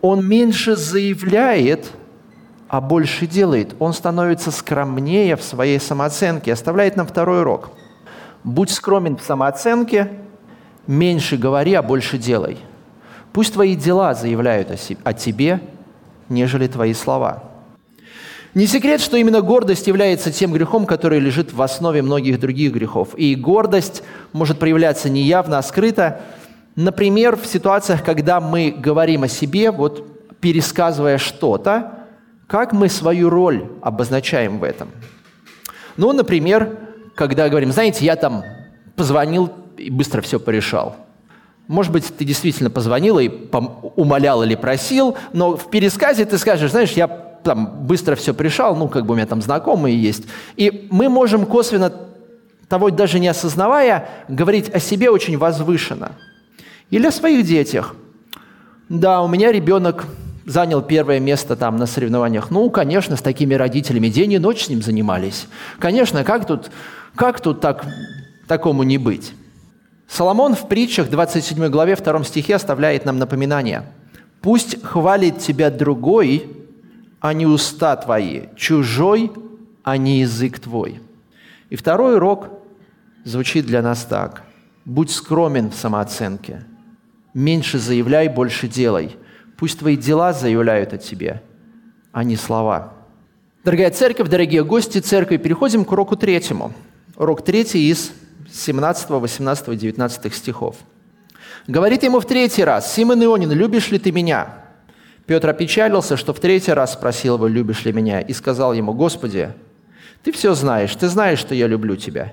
Он 0.00 0.26
меньше 0.26 0.74
заявляет, 0.74 1.92
а 2.66 2.80
больше 2.80 3.28
делает. 3.28 3.76
Он 3.78 3.92
становится 3.92 4.50
скромнее 4.50 5.36
в 5.36 5.44
своей 5.44 5.78
самооценке. 5.78 6.52
Оставляет 6.52 6.96
нам 6.96 7.06
второй 7.06 7.42
урок. 7.42 7.70
Будь 8.42 8.70
скромен 8.70 9.16
в 9.16 9.22
самооценке– 9.22 10.10
меньше 10.88 11.36
говори, 11.36 11.74
а 11.74 11.82
больше 11.82 12.18
делай. 12.18 12.58
Пусть 13.32 13.52
твои 13.52 13.76
дела 13.76 14.14
заявляют 14.14 14.70
о 15.04 15.12
тебе, 15.12 15.60
нежели 16.28 16.66
твои 16.66 16.94
слова. 16.94 17.44
Не 18.54 18.66
секрет, 18.66 19.00
что 19.00 19.16
именно 19.16 19.42
гордость 19.42 19.86
является 19.86 20.32
тем 20.32 20.52
грехом, 20.52 20.86
который 20.86 21.20
лежит 21.20 21.52
в 21.52 21.62
основе 21.62 22.02
многих 22.02 22.40
других 22.40 22.72
грехов. 22.72 23.10
И 23.14 23.36
гордость 23.36 24.02
может 24.32 24.58
проявляться 24.58 25.10
неявно, 25.10 25.58
а 25.58 25.62
скрыто. 25.62 26.22
Например, 26.74 27.36
в 27.36 27.46
ситуациях, 27.46 28.02
когда 28.02 28.40
мы 28.40 28.74
говорим 28.76 29.22
о 29.22 29.28
себе, 29.28 29.70
вот 29.70 30.04
пересказывая 30.40 31.18
что-то, 31.18 32.06
как 32.46 32.72
мы 32.72 32.88
свою 32.88 33.28
роль 33.28 33.68
обозначаем 33.82 34.58
в 34.58 34.64
этом. 34.64 34.88
Ну, 35.96 36.12
например, 36.12 36.78
когда 37.14 37.48
говорим, 37.48 37.72
знаете, 37.72 38.04
я 38.04 38.16
там 38.16 38.44
позвонил 38.96 39.52
и 39.78 39.90
быстро 39.90 40.20
все 40.20 40.38
порешал. 40.38 40.96
Может 41.66 41.92
быть, 41.92 42.04
ты 42.16 42.24
действительно 42.24 42.70
позвонил 42.70 43.18
и 43.18 43.28
умолял 43.96 44.42
или 44.42 44.54
просил, 44.54 45.16
но 45.32 45.56
в 45.56 45.70
пересказе 45.70 46.24
ты 46.24 46.38
скажешь, 46.38 46.70
знаешь, 46.70 46.92
я 46.92 47.06
там 47.08 47.86
быстро 47.86 48.16
все 48.16 48.34
пришел, 48.34 48.74
ну, 48.74 48.88
как 48.88 49.06
бы 49.06 49.12
у 49.12 49.16
меня 49.16 49.26
там 49.26 49.42
знакомые 49.42 50.00
есть. 50.00 50.24
И 50.56 50.88
мы 50.90 51.08
можем 51.08 51.46
косвенно, 51.46 51.92
того 52.68 52.90
даже 52.90 53.18
не 53.18 53.28
осознавая, 53.28 54.08
говорить 54.28 54.70
о 54.70 54.80
себе 54.80 55.10
очень 55.10 55.36
возвышенно. 55.36 56.12
Или 56.90 57.06
о 57.06 57.12
своих 57.12 57.46
детях. 57.46 57.94
Да, 58.88 59.20
у 59.22 59.28
меня 59.28 59.52
ребенок 59.52 60.06
занял 60.46 60.80
первое 60.80 61.20
место 61.20 61.54
там 61.56 61.76
на 61.76 61.84
соревнованиях. 61.84 62.50
Ну, 62.50 62.70
конечно, 62.70 63.16
с 63.16 63.20
такими 63.20 63.52
родителями 63.52 64.08
день 64.08 64.32
и 64.32 64.38
ночь 64.38 64.64
с 64.64 64.68
ним 64.70 64.80
занимались. 64.80 65.46
Конечно, 65.78 66.24
как 66.24 66.46
тут, 66.46 66.70
как 67.14 67.40
тут 67.40 67.60
так, 67.60 67.84
такому 68.46 68.82
не 68.82 68.96
быть? 68.96 69.34
Соломон 70.08 70.54
в 70.54 70.66
притчах 70.68 71.10
27 71.10 71.68
главе 71.68 71.94
2 71.94 72.24
стихе 72.24 72.56
оставляет 72.56 73.04
нам 73.04 73.18
напоминание. 73.18 73.84
«Пусть 74.40 74.82
хвалит 74.82 75.38
тебя 75.38 75.70
другой, 75.70 76.48
а 77.20 77.34
не 77.34 77.46
уста 77.46 77.94
твои, 77.96 78.44
чужой, 78.56 79.30
а 79.82 79.96
не 79.96 80.20
язык 80.20 80.58
твой». 80.60 81.02
И 81.68 81.76
второй 81.76 82.16
урок 82.16 82.48
звучит 83.24 83.66
для 83.66 83.82
нас 83.82 84.04
так. 84.04 84.44
«Будь 84.86 85.10
скромен 85.10 85.70
в 85.70 85.74
самооценке, 85.74 86.64
меньше 87.34 87.78
заявляй, 87.78 88.28
больше 88.28 88.66
делай. 88.66 89.16
Пусть 89.58 89.80
твои 89.80 89.96
дела 89.96 90.32
заявляют 90.32 90.94
о 90.94 90.98
тебе, 90.98 91.42
а 92.12 92.24
не 92.24 92.36
слова». 92.36 92.94
Дорогая 93.62 93.90
церковь, 93.90 94.28
дорогие 94.30 94.64
гости 94.64 94.98
церкви, 95.00 95.36
переходим 95.36 95.84
к 95.84 95.92
уроку 95.92 96.16
третьему. 96.16 96.72
Урок 97.16 97.44
третий 97.44 97.90
из 97.90 98.12
17, 98.52 99.10
18, 99.10 99.76
19 99.76 100.34
стихов. 100.34 100.76
Говорит 101.66 102.02
ему 102.02 102.20
в 102.20 102.26
третий 102.26 102.64
раз, 102.64 102.94
«Симон 102.94 103.22
Ионин, 103.22 103.52
любишь 103.52 103.90
ли 103.90 103.98
ты 103.98 104.10
меня?» 104.10 104.54
Петр 105.26 105.50
опечалился, 105.50 106.16
что 106.16 106.32
в 106.32 106.40
третий 106.40 106.72
раз 106.72 106.94
спросил 106.94 107.34
его, 107.34 107.46
«Любишь 107.46 107.84
ли 107.84 107.92
меня?» 107.92 108.20
И 108.20 108.32
сказал 108.32 108.72
ему, 108.72 108.94
«Господи, 108.94 109.52
ты 110.22 110.32
все 110.32 110.54
знаешь, 110.54 110.94
ты 110.96 111.08
знаешь, 111.08 111.38
что 111.38 111.54
я 111.54 111.66
люблю 111.66 111.96
тебя». 111.96 112.32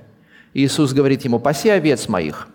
Иисус 0.53 0.93
говорит 0.93 1.25
ему, 1.25 1.39
«Паси 1.39 1.69
овец 1.69 2.07
моих». 2.07 2.47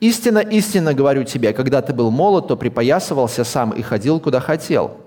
«Истинно, 0.00 0.40
истинно 0.40 0.92
говорю 0.92 1.24
тебе, 1.24 1.54
когда 1.54 1.80
ты 1.80 1.94
был 1.94 2.10
молод, 2.10 2.48
то 2.48 2.56
припоясывался 2.56 3.44
сам 3.44 3.70
и 3.70 3.80
ходил, 3.80 4.20
куда 4.20 4.40
хотел. 4.40 5.00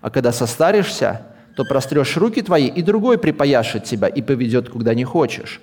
А 0.00 0.08
когда 0.08 0.32
состаришься, 0.32 1.26
то 1.54 1.64
прострешь 1.64 2.16
руки 2.16 2.40
твои, 2.40 2.68
и 2.68 2.80
другой 2.80 3.18
припояшет 3.18 3.84
тебя 3.84 4.08
и 4.08 4.22
поведет, 4.22 4.70
куда 4.70 4.94
не 4.94 5.04
хочешь». 5.04 5.60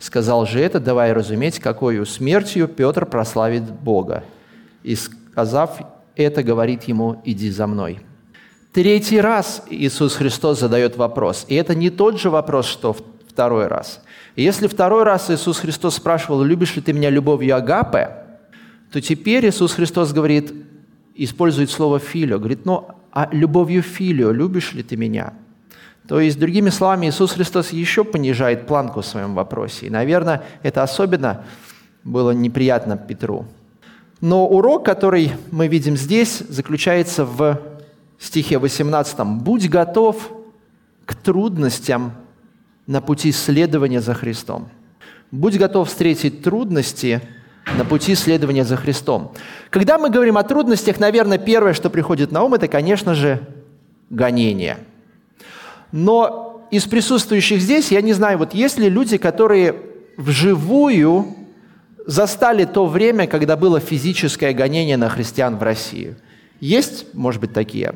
Сказал 0.00 0.46
же 0.46 0.60
это, 0.60 0.80
давая 0.80 1.12
разуметь, 1.12 1.58
какой 1.58 2.04
смертью 2.06 2.66
Петр 2.68 3.04
прославит 3.04 3.70
Бога. 3.70 4.24
И 4.82 4.96
сказав 4.96 5.78
это, 6.16 6.42
говорит 6.42 6.84
ему, 6.84 7.20
иди 7.26 7.50
за 7.50 7.66
мной. 7.66 8.00
Третий 8.72 9.20
раз 9.20 9.62
Иисус 9.68 10.16
Христос 10.16 10.58
задает 10.58 10.96
вопрос. 10.96 11.44
И 11.48 11.54
это 11.54 11.74
не 11.74 11.90
тот 11.90 12.18
же 12.18 12.30
вопрос, 12.30 12.66
что 12.66 12.96
второй 13.28 13.66
раз. 13.66 14.00
И 14.36 14.42
если 14.42 14.68
второй 14.68 15.02
раз 15.02 15.30
Иисус 15.30 15.58
Христос 15.58 15.96
спрашивал, 15.96 16.42
любишь 16.42 16.76
ли 16.76 16.82
ты 16.82 16.94
меня 16.94 17.10
любовью 17.10 17.54
агапе, 17.54 18.10
то 18.90 19.02
теперь 19.02 19.46
Иисус 19.46 19.74
Христос 19.74 20.14
говорит, 20.14 20.54
использует 21.14 21.70
слово 21.70 21.98
филио, 21.98 22.38
говорит, 22.38 22.64
ну, 22.64 22.88
а 23.12 23.28
любовью 23.32 23.82
филио 23.82 24.30
любишь 24.30 24.72
ли 24.72 24.82
ты 24.82 24.96
меня? 24.96 25.34
То 26.10 26.18
есть, 26.18 26.40
другими 26.40 26.70
словами, 26.70 27.06
Иисус 27.06 27.34
Христос 27.34 27.70
еще 27.70 28.02
понижает 28.02 28.66
планку 28.66 29.00
в 29.00 29.06
своем 29.06 29.36
вопросе. 29.36 29.86
И, 29.86 29.90
наверное, 29.90 30.42
это 30.64 30.82
особенно 30.82 31.44
было 32.02 32.32
неприятно 32.32 32.96
Петру. 32.96 33.46
Но 34.20 34.48
урок, 34.48 34.84
который 34.84 35.30
мы 35.52 35.68
видим 35.68 35.96
здесь, 35.96 36.42
заключается 36.48 37.24
в 37.24 37.60
стихе 38.18 38.58
18. 38.58 39.20
«Будь 39.24 39.68
готов 39.68 40.32
к 41.06 41.14
трудностям 41.14 42.14
на 42.88 43.00
пути 43.00 43.30
следования 43.30 44.00
за 44.00 44.14
Христом». 44.14 44.68
Будь 45.30 45.56
готов 45.58 45.86
встретить 45.86 46.42
трудности 46.42 47.20
на 47.78 47.84
пути 47.84 48.16
следования 48.16 48.64
за 48.64 48.76
Христом. 48.76 49.32
Когда 49.70 49.96
мы 49.96 50.10
говорим 50.10 50.38
о 50.38 50.42
трудностях, 50.42 50.98
наверное, 50.98 51.38
первое, 51.38 51.72
что 51.72 51.88
приходит 51.88 52.32
на 52.32 52.42
ум, 52.42 52.54
это, 52.54 52.66
конечно 52.66 53.14
же, 53.14 53.46
гонение– 54.10 54.78
но 55.92 56.66
из 56.70 56.84
присутствующих 56.84 57.60
здесь, 57.60 57.90
я 57.90 58.00
не 58.00 58.12
знаю, 58.12 58.38
вот 58.38 58.54
есть 58.54 58.78
ли 58.78 58.88
люди, 58.88 59.18
которые 59.18 59.74
вживую 60.16 61.36
застали 62.06 62.64
то 62.64 62.86
время, 62.86 63.26
когда 63.26 63.56
было 63.56 63.80
физическое 63.80 64.52
гонение 64.52 64.96
на 64.96 65.08
христиан 65.08 65.56
в 65.56 65.62
России? 65.62 66.16
Есть, 66.60 67.14
может 67.14 67.40
быть, 67.40 67.52
такие? 67.52 67.94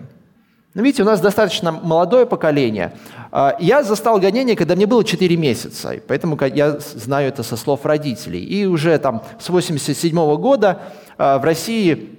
Но 0.75 0.83
видите, 0.83 1.03
у 1.03 1.07
нас 1.07 1.21
достаточно 1.21 1.71
молодое 1.71 2.27
поколение. 2.27 2.97
А, 3.31 3.57
я 3.61 3.85
застал 3.85 4.19
гонение, 4.19 4.57
когда 4.57 4.75
мне 4.75 4.87
было 4.87 5.05
4 5.05 5.37
месяца, 5.37 5.93
и 5.93 6.01
поэтому 6.01 6.37
я 6.53 6.79
знаю 6.79 7.29
это 7.29 7.45
со 7.45 7.57
слов 7.57 7.87
родителей. 7.87 8.43
И 8.43 8.65
уже 8.67 8.99
там 8.99 9.23
с 9.39 9.49
87 9.49 10.37
года 10.37 10.83
а, 11.17 11.39
в 11.39 11.45
России 11.45 12.19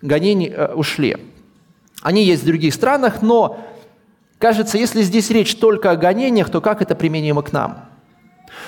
гонения 0.00 0.50
э, 0.50 0.74
ушли. 0.74 1.16
Они 2.02 2.24
есть 2.24 2.42
в 2.42 2.46
других 2.46 2.74
странах, 2.74 3.22
но 3.22 3.60
кажется, 4.42 4.76
если 4.76 5.02
здесь 5.02 5.30
речь 5.30 5.54
только 5.54 5.92
о 5.92 5.96
гонениях, 5.96 6.50
то 6.50 6.60
как 6.60 6.82
это 6.82 6.96
применимо 6.96 7.42
к 7.42 7.52
нам? 7.52 7.84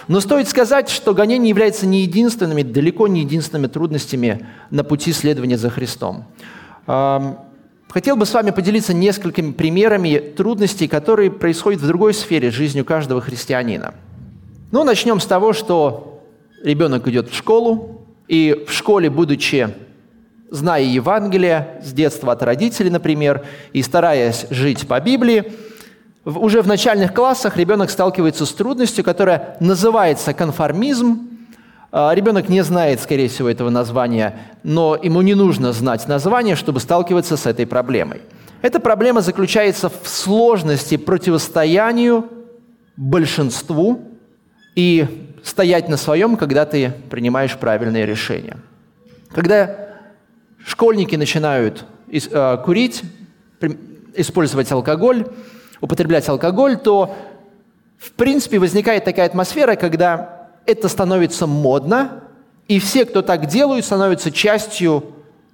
Но 0.06 0.20
стоит 0.20 0.48
сказать, 0.48 0.88
что 0.88 1.14
гонения 1.14 1.48
являются 1.48 1.84
не 1.84 2.02
единственными, 2.02 2.62
далеко 2.62 3.08
не 3.08 3.20
единственными 3.22 3.66
трудностями 3.66 4.46
на 4.70 4.84
пути 4.84 5.12
следования 5.12 5.58
за 5.58 5.70
Христом. 5.70 6.26
Хотел 6.86 8.16
бы 8.16 8.24
с 8.24 8.32
вами 8.32 8.50
поделиться 8.52 8.94
несколькими 8.94 9.50
примерами 9.50 10.18
трудностей, 10.18 10.86
которые 10.86 11.30
происходят 11.30 11.80
в 11.80 11.86
другой 11.86 12.14
сфере 12.14 12.52
жизни 12.52 12.82
каждого 12.82 13.20
христианина. 13.20 13.94
Ну, 14.70 14.84
начнем 14.84 15.18
с 15.18 15.26
того, 15.26 15.52
что 15.52 16.22
ребенок 16.62 17.08
идет 17.08 17.30
в 17.30 17.34
школу, 17.34 18.06
и 18.28 18.64
в 18.68 18.72
школе, 18.72 19.10
будучи, 19.10 19.74
зная 20.50 20.82
Евангелие 20.82 21.80
с 21.82 21.92
детства 21.92 22.32
от 22.32 22.42
родителей, 22.42 22.90
например, 22.90 23.44
и 23.72 23.82
стараясь 23.82 24.46
жить 24.50 24.86
по 24.86 25.00
Библии, 25.00 25.52
уже 26.24 26.62
в 26.62 26.66
начальных 26.66 27.12
классах 27.12 27.56
ребенок 27.56 27.90
сталкивается 27.90 28.46
с 28.46 28.52
трудностью, 28.52 29.04
которая 29.04 29.56
называется 29.60 30.32
конформизм, 30.32 31.28
а, 31.92 32.12
ребенок 32.14 32.48
не 32.48 32.62
знает, 32.62 33.00
скорее 33.00 33.28
всего, 33.28 33.48
этого 33.48 33.70
названия, 33.70 34.38
но 34.62 34.98
ему 35.00 35.20
не 35.22 35.34
нужно 35.34 35.72
знать 35.72 36.08
название, 36.08 36.56
чтобы 36.56 36.80
сталкиваться 36.80 37.36
с 37.36 37.46
этой 37.46 37.66
проблемой. 37.66 38.22
Эта 38.62 38.80
проблема 38.80 39.20
заключается 39.20 39.90
в 39.90 40.08
сложности 40.08 40.96
противостоянию 40.96 42.24
большинству 42.96 44.02
и 44.74 45.28
стоять 45.42 45.88
на 45.88 45.96
своем, 45.96 46.36
когда 46.36 46.64
ты 46.64 46.94
принимаешь 47.10 47.56
правильные 47.56 48.06
решения. 48.06 48.56
Когда 49.34 49.83
школьники 50.64 51.16
начинают 51.16 51.84
а, 52.32 52.56
курить, 52.58 53.02
использовать 54.14 54.70
алкоголь, 54.72 55.26
употреблять 55.80 56.28
алкоголь, 56.28 56.76
то 56.76 57.14
в 57.98 58.12
принципе 58.12 58.58
возникает 58.58 59.04
такая 59.04 59.26
атмосфера, 59.26 59.76
когда 59.76 60.48
это 60.66 60.88
становится 60.88 61.46
модно, 61.46 62.24
и 62.68 62.78
все, 62.78 63.04
кто 63.04 63.22
так 63.22 63.46
делают, 63.46 63.84
становятся 63.84 64.30
частью 64.30 65.04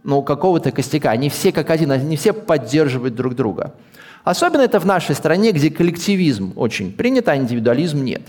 ну, 0.04 0.22
какого-то 0.22 0.70
костяка. 0.70 1.10
Они 1.10 1.28
все 1.28 1.52
как 1.52 1.70
один, 1.70 1.90
они 1.90 2.16
все 2.16 2.32
поддерживают 2.32 3.14
друг 3.14 3.34
друга. 3.34 3.74
Особенно 4.22 4.62
это 4.62 4.78
в 4.78 4.86
нашей 4.86 5.14
стране, 5.14 5.52
где 5.52 5.70
коллективизм 5.70 6.52
очень 6.56 6.92
принят, 6.92 7.28
а 7.28 7.36
индивидуализм 7.36 8.04
нет. 8.04 8.22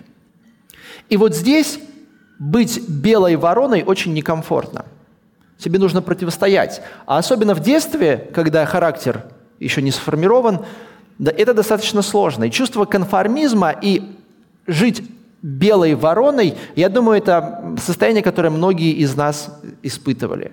И 1.10 1.18
вот 1.18 1.36
здесь 1.36 1.80
быть 2.40 2.88
белой 2.88 3.36
вороной 3.36 3.84
очень 3.84 4.14
некомфортно. 4.14 4.86
Тебе 5.62 5.78
нужно 5.78 6.02
противостоять. 6.02 6.82
А 7.06 7.20
особенно 7.20 7.54
в 7.54 7.60
детстве, 7.60 8.30
когда 8.34 8.66
характер 8.66 9.26
еще 9.60 9.84
не 9.84 9.92
сформирован, 9.92 10.66
да, 11.20 11.32
это 11.32 11.54
достаточно 11.54 12.02
сложно. 12.02 12.46
И 12.46 12.52
чувство 12.52 12.86
конформизма 12.86 13.70
и 13.80 14.18
жить 14.66 15.04
белой 15.44 15.94
вороной, 15.94 16.56
я 16.76 16.90
думаю, 16.90 17.20
это 17.20 17.76
состояние, 17.80 18.24
которое 18.24 18.50
многие 18.50 18.92
из 18.94 19.16
нас 19.16 19.56
испытывали. 19.84 20.52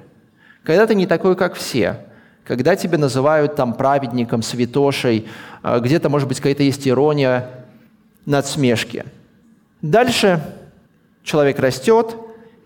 Когда 0.62 0.86
ты 0.86 0.94
не 0.94 1.06
такой, 1.06 1.36
как 1.36 1.54
все, 1.54 2.04
когда 2.44 2.76
тебя 2.76 2.98
называют 2.98 3.56
там 3.56 3.72
праведником, 3.72 4.42
святошей, 4.42 5.26
а, 5.62 5.80
где-то, 5.80 6.10
может 6.10 6.28
быть, 6.28 6.36
какая-то 6.36 6.64
есть 6.64 6.86
ирония, 6.86 7.48
надсмешки. 8.26 9.06
Дальше 9.80 10.42
человек 11.22 11.58
растет 11.60 12.14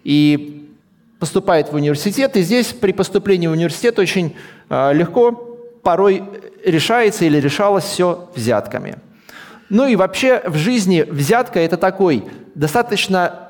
и 0.02 0.61
поступает 1.22 1.72
в 1.72 1.76
университет, 1.76 2.36
и 2.36 2.42
здесь 2.42 2.66
при 2.66 2.92
поступлении 2.92 3.46
в 3.46 3.52
университет 3.52 3.98
очень 3.98 4.34
а, 4.68 4.92
легко 4.92 5.30
порой 5.82 6.22
решается 6.64 7.24
или 7.24 7.38
решалось 7.38 7.84
все 7.84 8.28
взятками– 8.34 8.96
ну 9.72 9.86
и 9.86 9.96
вообще 9.96 10.42
в 10.44 10.56
жизни 10.56 11.00
взятка– 11.00 11.58
это 11.60 11.78
такой 11.78 12.24
достаточно 12.54 13.48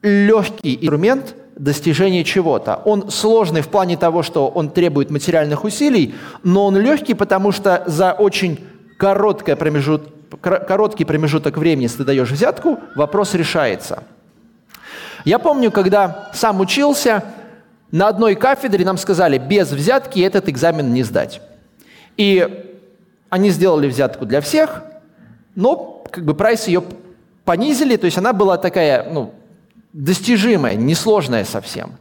легкий 0.00 0.76
инструмент 0.76 1.34
достижения 1.56 2.22
чего-то. 2.22 2.80
Он 2.84 3.10
сложный 3.10 3.62
в 3.62 3.68
плане 3.68 3.96
того, 3.96 4.22
что 4.22 4.46
он 4.46 4.70
требует 4.70 5.10
материальных 5.10 5.64
усилий, 5.64 6.14
но 6.44 6.66
он 6.66 6.76
легкий, 6.76 7.14
потому 7.14 7.50
что 7.50 7.82
за 7.86 8.12
очень 8.12 8.60
короткий 8.96 9.56
промежуток, 9.56 10.40
короткий 10.40 11.04
промежуток 11.04 11.56
времени, 11.56 11.82
если 11.82 11.98
ты 11.98 12.04
даешь 12.04 12.30
взятку, 12.30 12.78
вопрос 12.94 13.34
решается. 13.34 14.04
Я 15.26 15.38
помню, 15.38 15.70
когда 15.70 16.30
сам 16.32 16.60
учился, 16.60 17.22
на 17.90 18.08
одной 18.08 18.34
кафедре 18.34 18.82
нам 18.86 18.96
сказали, 18.96 19.36
без 19.36 19.70
взятки 19.70 20.20
этот 20.20 20.48
экзамен 20.48 20.94
не 20.94 21.02
сдать. 21.02 21.42
И 22.16 22.64
они 23.28 23.50
сделали 23.50 23.88
взятку 23.88 24.24
для 24.24 24.40
всех– 24.40 24.82
но 25.56 26.04
как 26.10 26.24
бы 26.24 26.34
прайс 26.34 26.68
ее 26.68 26.84
понизили, 27.44 27.96
то 27.96 28.04
есть 28.04 28.18
она 28.18 28.32
была 28.32 28.58
такая, 28.58 29.10
ну, 29.10 29.34
достижимая, 29.92 30.76
несложная 30.76 31.44
совсем. 31.44 31.94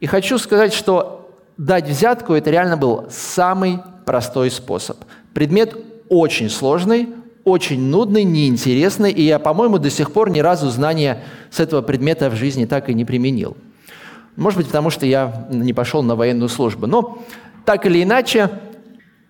И 0.00 0.06
хочу 0.06 0.38
сказать, 0.38 0.72
что 0.72 1.30
дать 1.58 1.88
взятку– 1.88 2.32
это 2.34 2.50
реально 2.50 2.76
был 2.76 3.06
самый 3.10 3.80
простой 4.06 4.50
способ. 4.50 4.96
Предмет 5.34 5.76
очень 6.08 6.48
сложный, 6.48 7.08
очень 7.44 7.80
нудный, 7.80 8.24
неинтересный, 8.24 9.12
и 9.12 9.22
я, 9.22 9.38
по-моему, 9.38 9.78
до 9.78 9.90
сих 9.90 10.12
пор 10.12 10.30
ни 10.30 10.40
разу 10.40 10.70
знания 10.70 11.22
с 11.50 11.60
этого 11.60 11.82
предмета 11.82 12.30
в 12.30 12.34
жизни 12.34 12.64
так 12.64 12.88
и 12.88 12.94
не 12.94 13.04
применил. 13.04 13.56
Может 14.36 14.58
быть, 14.58 14.66
потому 14.66 14.90
что 14.90 15.06
я 15.06 15.46
не 15.50 15.72
пошел 15.72 16.02
на 16.02 16.16
военную 16.16 16.48
службу. 16.48 16.86
Но 16.86 17.22
так 17.64 17.86
или 17.86 18.02
иначе, 18.02 18.50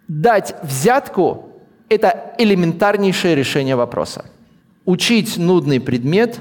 дать 0.09 0.55
взятку 0.63 1.51
это 1.89 2.35
элементарнейшее 2.39 3.35
решение 3.35 3.77
вопроса. 3.77 4.25
Учить 4.85 5.37
нудный 5.37 5.81
предмет 5.81 6.41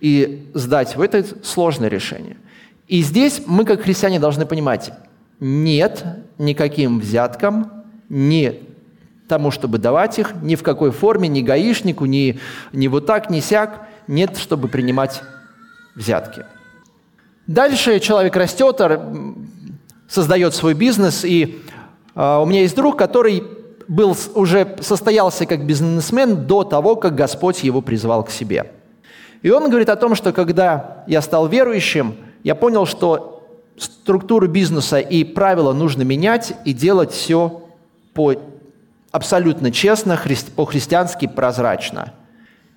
и 0.00 0.46
сдать 0.54 0.94
его– 0.94 1.04
это 1.04 1.24
сложное 1.42 1.88
решение. 1.88 2.36
И 2.88 3.02
здесь 3.02 3.42
мы, 3.46 3.64
как 3.64 3.82
христиане, 3.82 4.18
должны 4.18 4.46
понимать, 4.46 4.92
нет 5.38 6.04
никаким 6.38 7.00
взяткам, 7.00 7.84
ни 8.08 8.69
тому, 9.30 9.50
чтобы 9.50 9.78
давать 9.78 10.18
их, 10.18 10.34
ни 10.42 10.56
в 10.56 10.62
какой 10.62 10.90
форме, 10.90 11.28
ни 11.28 11.40
гаишнику, 11.40 12.04
ни, 12.04 12.38
ни 12.72 12.88
вот 12.88 13.06
так, 13.06 13.30
ни 13.30 13.40
сяк, 13.40 13.86
нет, 14.08 14.36
чтобы 14.36 14.68
принимать 14.68 15.22
взятки. 15.94 16.44
Дальше 17.46 18.00
человек 18.00 18.36
растет, 18.36 18.80
создает 20.08 20.54
свой 20.54 20.74
бизнес, 20.74 21.24
и 21.24 21.62
э, 22.14 22.36
у 22.42 22.44
меня 22.44 22.62
есть 22.62 22.74
друг, 22.74 22.98
который 22.98 23.44
был, 23.86 24.16
уже 24.34 24.76
состоялся 24.80 25.46
как 25.46 25.64
бизнесмен 25.64 26.46
до 26.46 26.64
того, 26.64 26.96
как 26.96 27.14
Господь 27.14 27.62
его 27.62 27.80
призвал 27.80 28.24
к 28.24 28.30
себе. 28.30 28.72
И 29.42 29.50
он 29.50 29.68
говорит 29.68 29.88
о 29.88 29.96
том, 29.96 30.16
что 30.16 30.32
когда 30.32 31.04
я 31.06 31.22
стал 31.22 31.46
верующим, 31.46 32.14
я 32.42 32.56
понял, 32.56 32.84
что 32.84 33.48
структуру 33.78 34.48
бизнеса 34.48 34.98
и 34.98 35.22
правила 35.22 35.72
нужно 35.72 36.02
менять 36.02 36.52
и 36.64 36.72
делать 36.72 37.12
все 37.12 37.62
по 38.12 38.34
абсолютно 39.10 39.70
честно, 39.70 40.18
по-христиански 40.56 41.26
прозрачно. 41.26 42.12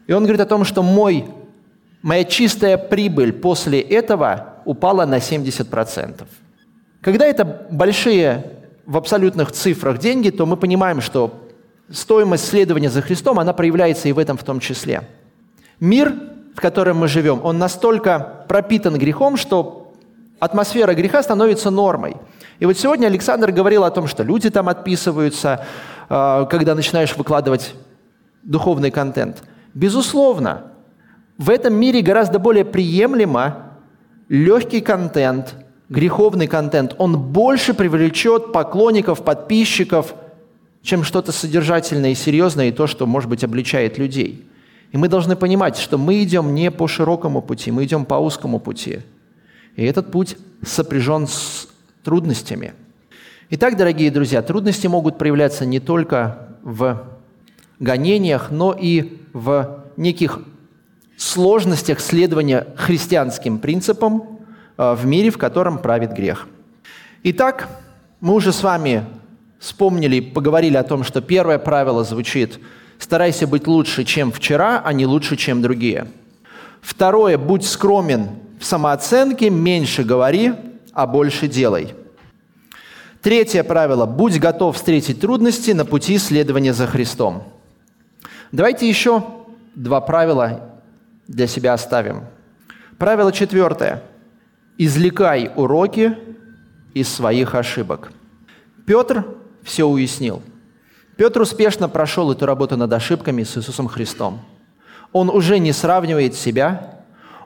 И 0.07 0.13
он 0.13 0.23
говорит 0.23 0.41
о 0.41 0.45
том, 0.45 0.65
что 0.65 0.83
мой, 0.83 1.25
моя 2.01 2.23
чистая 2.23 2.77
прибыль 2.77 3.33
после 3.33 3.79
этого 3.79 4.55
упала 4.65 5.05
на 5.05 5.17
70%. 5.17 6.23
Когда 7.01 7.25
это 7.25 7.67
большие 7.69 8.45
в 8.85 8.97
абсолютных 8.97 9.51
цифрах 9.51 9.99
деньги, 9.99 10.29
то 10.29 10.45
мы 10.45 10.57
понимаем, 10.57 11.01
что 11.01 11.47
стоимость 11.89 12.47
следования 12.47 12.89
за 12.89 13.01
Христом, 13.01 13.39
она 13.39 13.53
проявляется 13.53 14.09
и 14.09 14.11
в 14.11 14.19
этом 14.19 14.37
в 14.37 14.43
том 14.43 14.59
числе. 14.59 15.03
Мир, 15.79 16.13
в 16.55 16.61
котором 16.61 16.97
мы 16.97 17.07
живем, 17.07 17.41
он 17.43 17.57
настолько 17.57 18.45
пропитан 18.47 18.97
грехом, 18.97 19.37
что 19.37 19.93
атмосфера 20.39 20.93
греха 20.93 21.23
становится 21.23 21.69
нормой. 21.69 22.15
И 22.59 22.65
вот 22.65 22.77
сегодня 22.77 23.07
Александр 23.07 23.51
говорил 23.51 23.83
о 23.83 23.91
том, 23.91 24.07
что 24.07 24.23
люди 24.23 24.49
там 24.49 24.69
отписываются, 24.69 25.65
а, 26.09 26.45
когда 26.45 26.75
начинаешь 26.75 27.15
выкладывать 27.17 27.73
духовный 28.43 28.91
контент. 28.91 29.43
Безусловно, 29.73 30.71
в 31.37 31.49
этом 31.49 31.73
мире 31.73 32.01
гораздо 32.01 32.39
более 32.39 32.65
приемлемо 32.65 33.73
легкий 34.29 34.81
контент, 34.81 35.55
греховный 35.89 36.47
контент, 36.47 36.95
он 36.97 37.17
больше 37.17 37.73
привлечет 37.73 38.51
поклонников, 38.51 39.23
подписчиков, 39.23 40.13
чем 40.81 41.03
что-то 41.03 41.31
содержательное 41.31 42.11
и 42.11 42.15
серьезное, 42.15 42.67
и 42.67 42.71
то, 42.71 42.87
что, 42.87 43.07
может 43.07 43.29
быть, 43.29 43.43
обличает 43.43 43.97
людей. 43.97 44.47
И 44.91 44.97
мы 44.97 45.07
должны 45.07 45.35
понимать, 45.35 45.77
что 45.77 45.97
мы 45.97 46.21
идем 46.21 46.53
не 46.53 46.69
по 46.69 46.87
широкому 46.87 47.41
пути, 47.41 47.71
мы 47.71 47.85
идем 47.85 48.05
по 48.05 48.15
узкому 48.15 48.59
пути. 48.59 48.99
И 49.75 49.85
этот 49.85 50.11
путь 50.11 50.37
сопряжен 50.63 51.25
с 51.27 51.67
трудностями. 52.03 52.73
Итак, 53.49 53.77
дорогие 53.77 54.11
друзья, 54.11 54.41
трудности 54.41 54.87
могут 54.87 55.17
проявляться 55.17 55.65
не 55.65 55.79
только 55.79 56.49
в 56.61 57.03
гонениях, 57.79 58.51
но 58.51 58.73
и 58.77 59.19
в 59.33 59.83
неких 59.97 60.39
сложностях 61.17 61.99
следования 61.99 62.67
христианским 62.75 63.59
принципам 63.59 64.39
э, 64.77 64.93
в 64.93 65.05
мире, 65.05 65.29
в 65.29 65.37
котором 65.37 65.77
правит 65.77 66.13
грех. 66.13 66.47
Итак, 67.23 67.69
мы 68.19 68.33
уже 68.33 68.51
с 68.51 68.63
вами 68.63 69.05
вспомнили, 69.59 70.19
поговорили 70.19 70.77
о 70.77 70.83
том, 70.83 71.03
что 71.03 71.21
первое 71.21 71.59
правило 71.59 72.03
звучит 72.03 72.59
«старайся 72.99 73.47
быть 73.47 73.67
лучше, 73.67 74.03
чем 74.03 74.31
вчера, 74.31 74.81
а 74.83 74.93
не 74.93 75.05
лучше, 75.05 75.35
чем 75.35 75.61
другие». 75.61 76.07
Второе– 76.81 77.37
будь 77.37 77.65
скромен 77.65 78.29
в 78.59 78.65
самооценке, 78.65 79.49
меньше 79.49 80.03
говори, 80.03 80.53
а 80.93 81.07
больше 81.07 81.47
делай. 81.47 81.93
Третье 83.21 83.63
правило– 83.63 84.05
будь 84.07 84.39
готов 84.39 84.75
встретить 84.75 85.21
трудности 85.21 85.71
на 85.71 85.85
пути 85.85 86.17
следования 86.17 86.73
за 86.73 86.87
Христом. 86.87 87.43
Давайте 88.51 88.87
еще 88.87 89.23
два 89.75 90.01
правила 90.01 90.71
для 91.27 91.47
себя 91.47 91.73
оставим. 91.73 92.25
Правило 92.97 93.31
четвертое. 93.31 94.03
Извлекай 94.77 95.51
уроки 95.55 96.17
из 96.93 97.09
своих 97.09 97.55
ошибок. 97.55 98.11
Петр 98.85 99.25
все 99.63 99.85
уяснил. 99.85 100.41
Петр 101.15 101.41
успешно 101.41 101.87
прошел 101.87 102.31
эту 102.31 102.45
работу 102.45 102.75
над 102.75 102.91
ошибками 102.91 103.43
с 103.43 103.57
Иисусом 103.57 103.87
Христом. 103.87 104.41
Он 105.11 105.29
уже 105.29 105.59
не 105.59 105.71
сравнивает 105.71 106.35
себя, 106.35 106.99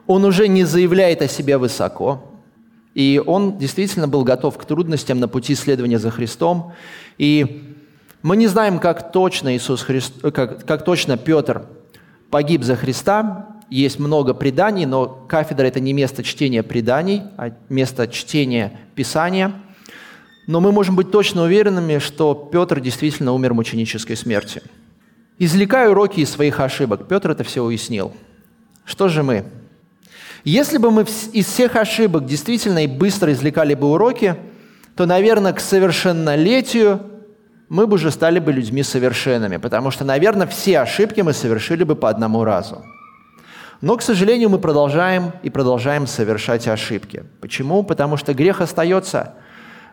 он 0.06 0.24
уже 0.24 0.48
не 0.48 0.64
заявляет 0.64 1.22
о 1.22 1.28
себе 1.28 1.58
высоко, 1.58 2.27
и 2.94 3.22
он 3.24 3.58
действительно 3.58 4.08
был 4.08 4.24
готов 4.24 4.58
к 4.58 4.64
трудностям 4.64 5.20
на 5.20 5.28
пути 5.28 5.54
следования 5.54 5.98
за 5.98 6.10
Христом. 6.10 6.72
И 7.16 7.74
мы 8.22 8.36
не 8.36 8.46
знаем, 8.46 8.78
как 8.78 9.12
точно 9.12 9.56
Иисус 9.56 9.82
Христ, 9.82 10.20
как, 10.20 10.64
как 10.66 10.84
точно 10.84 11.16
Петр 11.16 11.66
погиб 12.30 12.64
за 12.64 12.76
Христа, 12.76 13.58
есть 13.70 13.98
много 13.98 14.32
преданий, 14.32 14.86
но 14.86 15.06
кафедра– 15.28 15.66
это 15.66 15.78
не 15.78 15.92
место 15.92 16.22
чтения 16.22 16.62
преданий, 16.62 17.22
а 17.36 17.52
место 17.68 18.08
чтения 18.08 18.78
Писания. 18.94 19.52
Но 20.46 20.60
мы 20.60 20.72
можем 20.72 20.96
быть 20.96 21.10
точно 21.10 21.42
уверенными, 21.42 21.98
что 21.98 22.34
Петр 22.50 22.80
действительно 22.80 23.32
умер 23.34 23.52
мученической 23.52 24.16
смертью. 24.16 24.62
Извлекая 25.38 25.90
уроки 25.90 26.20
из 26.20 26.30
своих 26.30 26.58
ошибок, 26.60 27.06
Петр 27.06 27.30
это 27.30 27.44
все 27.44 27.62
уяснил. 27.62 28.12
Что 28.86 29.08
же 29.08 29.22
мы? 29.22 29.44
Если 30.44 30.78
бы 30.78 30.90
мы 30.90 31.02
из 31.32 31.46
всех 31.46 31.76
ошибок 31.76 32.26
действительно 32.26 32.84
и 32.84 32.86
быстро 32.86 33.32
извлекали 33.32 33.74
бы 33.74 33.90
уроки, 33.90 34.36
то, 34.96 35.06
наверное, 35.06 35.52
к 35.52 35.60
совершеннолетию 35.60 37.00
мы 37.68 37.86
бы 37.86 37.94
уже 37.94 38.10
стали 38.10 38.38
бы 38.38 38.52
людьми 38.52 38.82
совершенными, 38.82 39.58
потому 39.58 39.90
что, 39.90 40.04
наверное, 40.04 40.46
все 40.46 40.80
ошибки 40.80 41.20
мы 41.20 41.32
совершили 41.32 41.84
бы 41.84 41.96
по 41.96 42.08
одному 42.08 42.44
разу. 42.44 42.82
Но, 43.80 43.96
к 43.96 44.02
сожалению, 44.02 44.48
мы 44.48 44.58
продолжаем 44.58 45.32
и 45.42 45.50
продолжаем 45.50 46.06
совершать 46.06 46.66
ошибки. 46.66 47.24
Почему? 47.40 47.84
Потому 47.84 48.16
что 48.16 48.34
грех 48.34 48.60
остается 48.60 49.34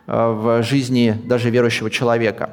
э, 0.06 0.12
в 0.12 0.62
жизни 0.64 1.20
даже 1.24 1.50
верующего 1.50 1.88
человека. 1.88 2.50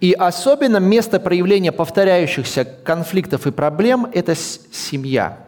И 0.00 0.12
особенно 0.12 0.78
место 0.78 1.20
проявления 1.20 1.72
повторяющихся 1.72 2.64
конфликтов 2.64 3.46
и 3.46 3.50
проблем– 3.50 4.06
это 4.12 4.34
семья. 4.34 5.45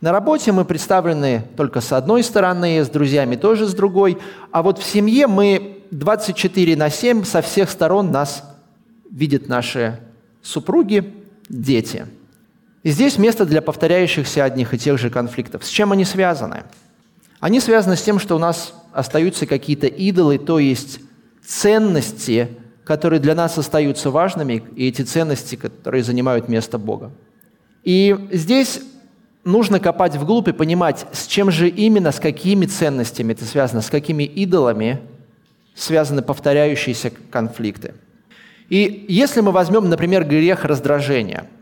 На 0.00 0.12
работе 0.12 0.52
мы 0.52 0.64
представлены 0.64 1.44
только 1.56 1.80
с 1.80 1.92
одной 1.92 2.22
стороны, 2.22 2.84
с 2.84 2.88
друзьями 2.88 3.36
тоже 3.36 3.66
с 3.66 3.74
другой, 3.74 4.18
а 4.50 4.62
вот 4.62 4.78
в 4.78 4.84
семье 4.84 5.26
мы 5.26 5.78
24 5.90 6.76
на 6.76 6.90
7 6.90 7.24
со 7.24 7.42
всех 7.42 7.70
сторон 7.70 8.10
нас 8.10 8.44
видят 9.10 9.48
наши 9.48 10.00
супруги, 10.42 11.14
дети– 11.48 12.06
и 12.84 12.90
здесь 12.90 13.16
место 13.16 13.46
для 13.46 13.62
повторяющихся 13.62 14.44
одних 14.44 14.74
и 14.74 14.78
тех 14.78 14.98
же 14.98 15.08
конфликтов. 15.08 15.64
С 15.64 15.68
чем 15.68 15.92
они 15.92 16.04
связаны? 16.04 16.64
Они 17.40 17.58
связаны 17.58 17.96
с 17.96 18.02
тем, 18.02 18.18
что 18.18 18.36
у 18.36 18.38
нас 18.38 18.74
остаются 18.92 19.46
какие-то 19.46 19.86
идолы, 19.86 20.38
то 20.38 20.58
есть 20.58 21.00
ценности, 21.42 22.50
которые 22.84 23.20
для 23.20 23.34
нас 23.34 23.56
остаются 23.56 24.10
важными, 24.10 24.62
и 24.76 24.86
эти 24.86 25.00
ценности, 25.00 25.56
которые 25.56 26.04
занимают 26.04 26.48
место 26.50 26.76
Бога. 26.76 27.10
И 27.84 28.14
здесь 28.32 28.82
нужно 29.44 29.80
копать 29.80 30.16
вглубь 30.16 30.48
и 30.48 30.52
понимать, 30.52 31.06
с 31.12 31.26
чем 31.26 31.50
же 31.50 31.68
именно, 31.68 32.12
с 32.12 32.20
какими 32.20 32.66
ценностями 32.66 33.32
это 33.32 33.44
связано, 33.44 33.82
с 33.82 33.90
какими 33.90 34.24
идолами 34.24 35.00
связаны 35.74 36.22
повторяющиеся 36.22 37.12
конфликты. 37.30 37.94
И 38.68 39.06
если 39.08 39.40
мы 39.40 39.52
возьмем, 39.52 39.88
например, 39.88 40.24
грех 40.24 40.64
раздражения– 40.64 41.46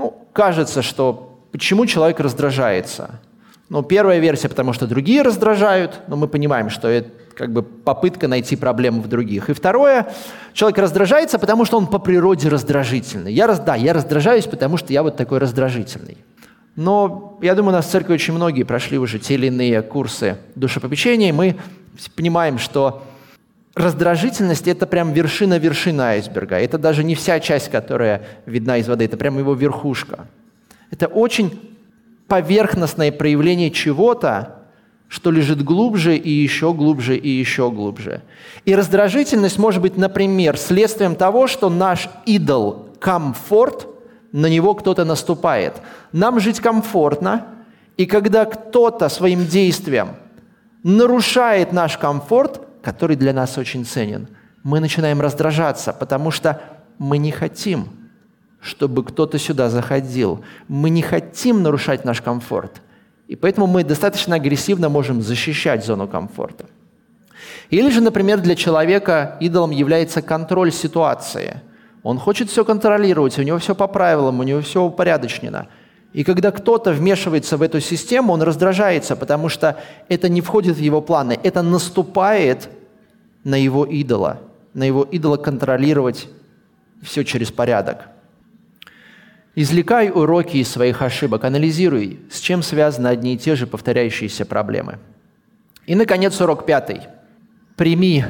ну, 0.00 0.26
кажется, 0.32 0.80
что 0.80 1.38
почему 1.52 1.84
человек 1.84 2.20
раздражается? 2.20 3.20
Ну, 3.68 3.82
первая 3.82 4.18
версия, 4.18 4.48
потому 4.48 4.72
что 4.72 4.86
другие 4.86 5.20
раздражают, 5.20 6.00
но 6.08 6.16
мы 6.16 6.26
понимаем, 6.26 6.70
что 6.70 6.88
это 6.88 7.10
как 7.36 7.52
бы 7.52 7.62
попытка 7.62 8.26
найти 8.26 8.56
проблему 8.56 9.02
в 9.02 9.08
других. 9.08 9.50
И 9.50 9.52
второе, 9.52 10.10
человек 10.54 10.78
раздражается, 10.78 11.38
потому 11.38 11.66
что 11.66 11.76
он 11.76 11.86
по 11.86 11.98
природе 11.98 12.48
раздражительный. 12.48 13.30
Я, 13.30 13.46
да, 13.46 13.76
я 13.76 13.92
раздражаюсь, 13.92 14.46
потому 14.46 14.78
что 14.78 14.90
я 14.90 15.02
вот 15.02 15.18
такой 15.18 15.36
раздражительный. 15.36 16.16
Но 16.80 17.36
я 17.42 17.54
думаю, 17.54 17.74
у 17.74 17.76
нас 17.76 17.88
в 17.88 17.90
церкви 17.90 18.14
очень 18.14 18.32
многие 18.32 18.62
прошли 18.62 18.96
уже 18.96 19.18
те 19.18 19.34
или 19.34 19.48
иные 19.48 19.82
курсы 19.82 20.38
душепопечения, 20.54 21.28
и 21.28 21.32
мы 21.32 21.56
понимаем, 22.16 22.56
что 22.56 23.02
раздражительность– 23.74 24.66
это 24.66 24.86
прям 24.86 25.12
вершина-вершина 25.12 26.12
айсберга. 26.12 26.58
Это 26.58 26.78
даже 26.78 27.04
не 27.04 27.14
вся 27.14 27.38
часть, 27.38 27.70
которая 27.70 28.22
видна 28.46 28.78
из 28.78 28.88
воды, 28.88 29.04
это 29.04 29.18
прям 29.18 29.38
его 29.38 29.52
верхушка. 29.52 30.26
Это 30.90 31.06
очень 31.06 31.60
поверхностное 32.28 33.12
проявление 33.12 33.70
чего-то, 33.70 34.62
что 35.06 35.30
лежит 35.30 35.62
глубже 35.62 36.16
и 36.16 36.30
еще 36.30 36.72
глубже 36.72 37.14
и 37.14 37.28
еще 37.28 37.70
глубже. 37.70 38.22
И 38.64 38.74
раздражительность 38.74 39.58
может 39.58 39.82
быть, 39.82 39.98
например, 39.98 40.56
следствием 40.56 41.14
того, 41.14 41.46
что 41.46 41.68
наш 41.68 42.08
идол– 42.24 42.86
комфорт, 43.00 43.86
на 44.32 44.46
него 44.46 44.74
кто-то 44.74 45.04
наступает. 45.04 45.74
Нам 46.12 46.40
жить 46.40 46.60
комфортно, 46.60 47.46
и 47.96 48.06
когда 48.06 48.44
кто-то 48.44 49.08
своим 49.08 49.46
действием 49.46 50.16
нарушает 50.82 51.72
наш 51.72 51.98
комфорт– 51.98 52.62
который 52.82 53.16
для 53.16 53.32
нас 53.32 53.58
очень 53.58 53.84
ценен, 53.84 54.28
мы 54.62 54.80
начинаем 54.80 55.20
раздражаться, 55.20 55.92
потому 55.92 56.30
что 56.30 56.60
мы 56.98 57.18
не 57.18 57.30
хотим, 57.30 57.88
чтобы 58.60 59.04
кто-то 59.04 59.38
сюда 59.38 59.70
заходил. 59.70 60.44
Мы 60.68 60.90
не 60.90 61.02
хотим 61.02 61.62
нарушать 61.62 62.04
наш 62.04 62.20
комфорт. 62.20 62.82
И 63.26 63.36
поэтому 63.36 63.66
мы 63.66 63.84
достаточно 63.84 64.36
агрессивно 64.36 64.88
можем 64.88 65.22
защищать 65.22 65.84
зону 65.84 66.08
комфорта. 66.08 66.66
Или 67.70 67.90
же, 67.90 68.00
например, 68.00 68.40
для 68.40 68.54
человека 68.54 69.36
идолом 69.40 69.70
является 69.70 70.20
контроль 70.20 70.72
ситуации. 70.72 71.62
Он 72.02 72.18
хочет 72.18 72.50
все 72.50 72.64
контролировать, 72.64 73.38
у 73.38 73.42
него 73.42 73.58
все 73.58 73.74
по 73.74 73.86
правилам, 73.86 74.40
у 74.40 74.42
него 74.42 74.60
все 74.60 74.82
упорядочено– 74.82 75.68
и 76.12 76.24
когда 76.24 76.50
кто-то 76.50 76.92
вмешивается 76.92 77.56
в 77.56 77.62
эту 77.62 77.80
систему, 77.80 78.32
он 78.32 78.42
раздражается, 78.42 79.14
потому 79.14 79.48
что 79.48 79.80
это 80.08 80.28
не 80.28 80.40
входит 80.40 80.76
в 80.76 80.80
его 80.80 81.00
планы, 81.00 81.38
это 81.42 81.62
наступает 81.62 82.68
на 83.44 83.54
его 83.54 83.84
идола, 83.84 84.40
на 84.74 84.82
его 84.82 85.04
идола 85.04 85.36
контролировать 85.36 86.28
все 87.02 87.24
через 87.24 87.52
порядок. 87.52 88.08
Извлекай 89.54 90.10
уроки 90.10 90.56
из 90.56 90.68
своих 90.68 91.02
ошибок, 91.02 91.44
анализируй, 91.44 92.20
с 92.30 92.40
чем 92.40 92.62
связаны 92.62 93.08
одни 93.08 93.34
и 93.34 93.38
те 93.38 93.54
же 93.54 93.66
повторяющиеся 93.66 94.44
проблемы. 94.44 94.98
И, 95.86 95.94
наконец, 95.94 96.40
урок 96.40 96.66
пятый. 96.66 97.02
Прими 97.76 98.24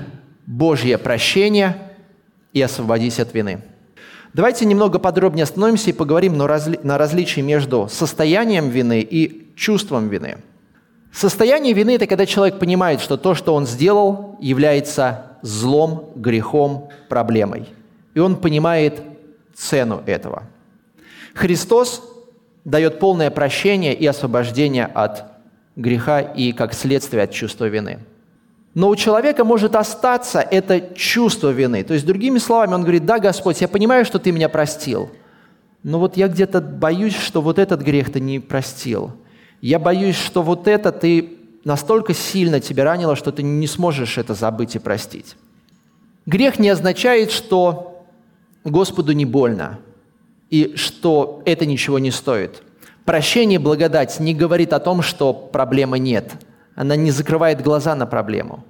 Божье 0.47 0.99
прощение 0.99 1.77
и 2.53 2.61
освободись 2.63 3.21
от 3.21 3.35
вины. 3.35 3.61
Давайте 4.33 4.65
немного 4.65 4.99
подробнее 4.99 5.43
остановимся 5.45 5.91
и 5.91 5.93
поговорим 5.93 6.37
на, 6.37 6.47
разли... 6.47 6.79
различии 6.83 7.41
между 7.41 7.89
состоянием 7.91 8.69
вины 8.69 9.01
и 9.01 9.53
чувством 9.57 10.09
вины. 10.09 10.39
Состояние 11.13 11.73
вины– 11.73 11.95
это 11.97 12.07
когда 12.07 12.27
человек 12.27 12.61
понимает, 12.61 13.01
что 13.01 13.17
то, 13.17 13.35
что 13.35 13.55
он 13.55 13.67
сделал, 13.67 14.37
является 14.41 15.39
злом, 15.43 16.13
грехом, 16.15 16.89
проблемой. 17.09 17.67
И 18.15 18.21
он 18.21 18.37
понимает 18.37 19.03
цену 19.55 20.03
этого. 20.07 20.45
Христос 21.35 22.03
дает 22.65 23.01
полное 23.01 23.31
прощение 23.31 23.95
и 23.95 24.07
освобождение 24.07 24.87
от 24.87 25.25
греха 25.75 26.21
и, 26.21 26.53
как 26.53 26.75
следствие, 26.75 27.25
от 27.25 27.33
чувства 27.33 27.65
вины– 27.65 27.99
но 28.75 28.89
у 28.89 28.97
человека 28.97 29.45
может 29.45 29.75
остаться 29.75 30.41
это 30.41 30.95
чувство 30.95 31.49
вины. 31.51 31.83
То 31.83 31.95
есть, 31.95 32.07
другими 32.07 32.39
словами, 32.39 32.75
он 32.75 32.83
говорит, 32.83 33.05
да, 33.05 33.19
Господь, 33.19 33.61
я 33.61 33.69
понимаю, 33.69 34.05
что 34.05 34.19
Ты 34.19 34.33
меня 34.33 34.49
простил, 34.49 35.11
но 35.83 35.99
вот 35.99 36.17
я 36.17 36.29
где-то 36.29 36.61
боюсь, 36.61 37.17
что 37.17 37.41
вот 37.43 37.59
этот 37.59 37.81
грех 37.83 38.13
Ты 38.13 38.21
не 38.21 38.39
простил. 38.39 39.13
Я 39.61 39.79
боюсь, 39.79 40.17
что 40.17 40.43
вот 40.43 40.69
это 40.69 40.93
Ты 40.93 41.39
настолько 41.65 42.15
сильно 42.15 42.61
тебя 42.61 42.85
ранило, 42.85 43.17
что 43.17 43.33
Ты 43.33 43.43
не 43.43 43.67
сможешь 43.67 44.19
это 44.19 44.35
забыть 44.35 44.77
и 44.77 44.79
простить. 44.79 45.37
Грех 46.27 46.59
не 46.59 46.69
означает, 46.69 47.33
что 47.33 48.05
Господу 48.65 49.13
не 49.13 49.25
больно 49.25 49.81
и 50.51 50.75
что 50.77 51.43
это 51.45 51.67
ничего 51.67 51.99
не 51.99 52.11
стоит. 52.11 52.63
Прощение 53.05 53.59
благодать 53.59 54.21
не 54.21 54.35
говорит 54.35 54.73
о 54.73 54.81
том, 54.81 55.03
что 55.03 55.33
проблемы 55.33 55.99
нет. 55.99 56.33
Она 56.81 56.97
не 56.97 57.11
закрывает 57.11 57.61
глаза 57.61 57.95
на 57.95 58.07
проблему. 58.07 58.65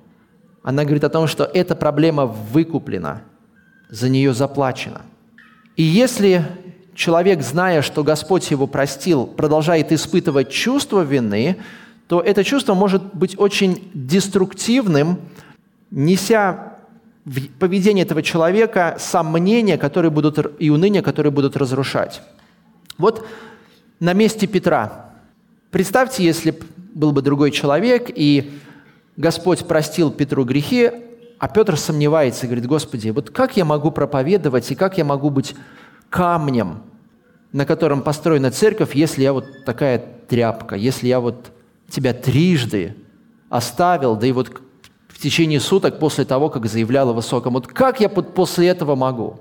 Она 0.65 0.83
говорит 0.83 1.05
о 1.05 1.11
том, 1.11 1.29
что 1.29 1.45
эта 1.45 1.77
проблема 1.77 2.27
выкуплена, 2.27 3.23
за 3.89 4.09
нее 4.09 4.35
заплачено. 4.35 5.03
И 5.77 5.85
если 5.85 6.45
человек, 6.97 7.41
зная, 7.41 7.83
что 7.83 8.03
Господь 8.03 8.51
его 8.51 8.67
простил, 8.67 9.29
продолжает 9.29 9.93
испытывать 9.93 10.51
чувство 10.51 11.03
вины, 11.03 11.59
то 12.09 12.21
это 12.21 12.43
чувство 12.43 12.75
может 12.75 13.15
быть 13.15 13.39
очень 13.39 13.89
деструктивным, 13.95 15.21
неся 15.93 16.79
в 17.25 17.47
поведение 17.61 18.05
этого 18.05 18.25
человека 18.25 18.97
сомнения 18.99 19.79
которые 19.79 20.11
будут, 20.11 20.61
и 20.61 20.69
уныние, 20.69 21.03
которые 21.03 21.31
будут 21.31 21.57
разрушать. 21.57 22.23
Вот 22.99 23.25
на 24.01 24.15
месте 24.15 24.49
Петра. 24.49 25.13
Представьте, 25.71 26.25
если 26.25 26.59
был 26.95 27.13
бы 27.13 27.23
другой 27.23 27.51
человек, 27.51 28.11
и 28.15 28.53
Господь 29.17 29.67
простил 29.67 30.11
Петру 30.11 30.45
грехи, 30.45 30.91
а 31.39 31.49
Петр 31.49 31.77
сомневается 31.77 32.47
говорит, 32.47 32.67
Господи, 32.67 33.11
вот 33.11 33.31
как 33.31 33.57
я 33.57 33.65
могу 33.65 33.91
проповедовать 33.91 34.71
и 34.71 34.75
как 34.75 34.99
я 34.99 35.05
могу 35.05 35.31
быть 35.31 35.55
камнем 36.09 36.83
на 37.53 37.67
котором 37.67 38.03
построена 38.03 38.51
церковь, 38.51 38.95
если 38.95 39.23
я 39.23 39.33
вот 39.33 39.65
такая 39.65 40.05
тряпка, 40.29 40.77
если 40.77 41.09
я 41.09 41.21
вот 41.21 41.51
тебя 41.89 42.15
трижды 42.15 42.95
оставил, 43.49 44.17
да 44.17 44.27
и 44.27 44.33
вот 44.33 44.61
в 45.09 45.19
течение 45.19 45.61
суток 45.61 45.99
после 45.99 46.25
того, 46.25 46.49
как 46.49 46.67
заявлял 46.67 47.11
о 47.11 47.13
высоком, 47.13 47.55
вот 47.55 47.67
как 47.67 48.01
я 48.01 48.09
после 48.09 48.69
этого 48.69 48.95
могу? 48.95 49.41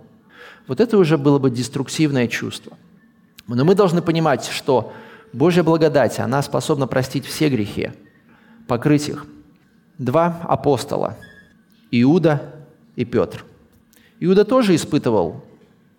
Вот 0.67 0.79
это 0.79 0.97
уже 0.97 1.17
было 1.17 1.39
бы 1.39 1.51
деструктивное 1.51 2.27
чувство. 2.27 2.77
Но 3.47 3.65
мы 3.65 3.75
должны 3.75 4.01
понимать, 4.01 4.47
что 4.47 4.91
Божья 5.33 5.63
благодать, 5.63 6.19
она 6.19 6.41
способна 6.41 6.87
простить 6.87 7.25
все 7.25 7.49
грехи, 7.49 7.91
покрыть 8.67 9.09
их. 9.09 9.25
Два 9.97 10.41
апостола– 10.43 11.17
Иуда 11.91 12.53
и 12.95 13.05
Петр. 13.05 13.43
Иуда 14.19 14.45
тоже 14.45 14.75
испытывал 14.75 15.43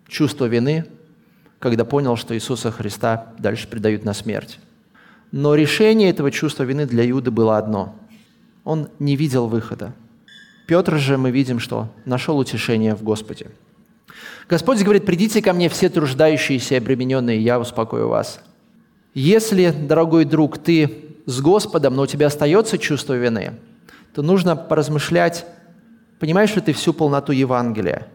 чувство 0.07 0.45
вины– 0.45 0.85
когда 1.61 1.85
понял, 1.85 2.17
что 2.17 2.35
Иисуса 2.35 2.71
Христа 2.71 3.33
дальше 3.37 3.67
предают 3.67 4.03
на 4.03 4.13
смерть. 4.13 4.59
Но 5.31 5.53
решение 5.53 6.09
этого 6.09 6.31
чувства 6.31 6.63
вины 6.63 6.87
для 6.87 7.09
Иуды 7.09 7.29
было 7.29 7.57
одно. 7.57 7.95
Он 8.63 8.89
не 8.97 9.15
видел 9.15 9.47
выхода. 9.47 9.93
Петр 10.65 10.97
же 10.97 11.17
мы 11.17 11.29
видим, 11.29 11.59
что 11.59 11.87
нашел 12.03 12.37
утешение 12.37 12.95
в 12.95 13.03
Господе. 13.03 13.51
Господь 14.49 14.81
говорит, 14.81 15.05
придите 15.05 15.41
ко 15.41 15.53
мне 15.53 15.69
все 15.69 15.87
труждающиеся 15.89 16.75
и 16.75 16.77
обремененные, 16.79 17.39
я 17.39 17.59
успокою 17.59 18.09
вас. 18.09 18.41
Если, 19.13 19.71
дорогой 19.71 20.25
друг, 20.25 20.57
ты 20.57 21.15
с 21.25 21.41
Господом, 21.41 21.95
но 21.95 22.03
у 22.03 22.07
тебя 22.07 22.27
остается 22.27 22.77
чувство 22.77 23.13
вины, 23.13 23.53
то 24.13 24.21
нужно 24.21 24.55
поразмышлять, 24.55 25.45
понимаешь 26.19 26.55
ли 26.55 26.61
ты 26.61 26.73
всю 26.73 26.93
полноту 26.93 27.31
Евангелия 27.31 28.07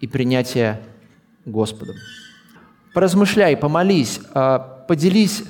и 0.00 0.06
принятия 0.06 0.80
Господом. 1.44 1.94
Поразмышляй, 2.94 3.56
помолись, 3.56 4.20
а, 4.34 4.58
поделись 4.88 5.44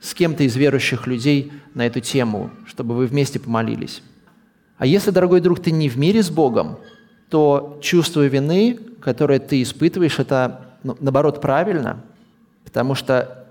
с 0.00 0.14
кем-то 0.14 0.42
из 0.42 0.56
верующих 0.56 1.06
людей 1.06 1.52
на 1.74 1.86
эту 1.86 2.00
тему, 2.00 2.50
чтобы 2.66 2.96
вы 2.96 3.06
вместе 3.06 3.38
помолились. 3.38 4.02
А 4.76 4.86
если, 4.86 5.12
дорогой 5.12 5.40
друг, 5.40 5.60
ты 5.60 5.70
не 5.70 5.88
в 5.88 5.96
мире 5.96 6.22
с 6.22 6.30
Богом, 6.30 6.78
то 7.30 7.78
чувство 7.80 8.26
вины, 8.26 8.78
которое 9.00 9.38
ты 9.38 9.62
испытываешь, 9.62 10.18
это, 10.18 10.74
ну, 10.82 10.96
наоборот, 10.98 11.40
правильно, 11.40 12.02
потому 12.64 12.96
что 12.96 13.41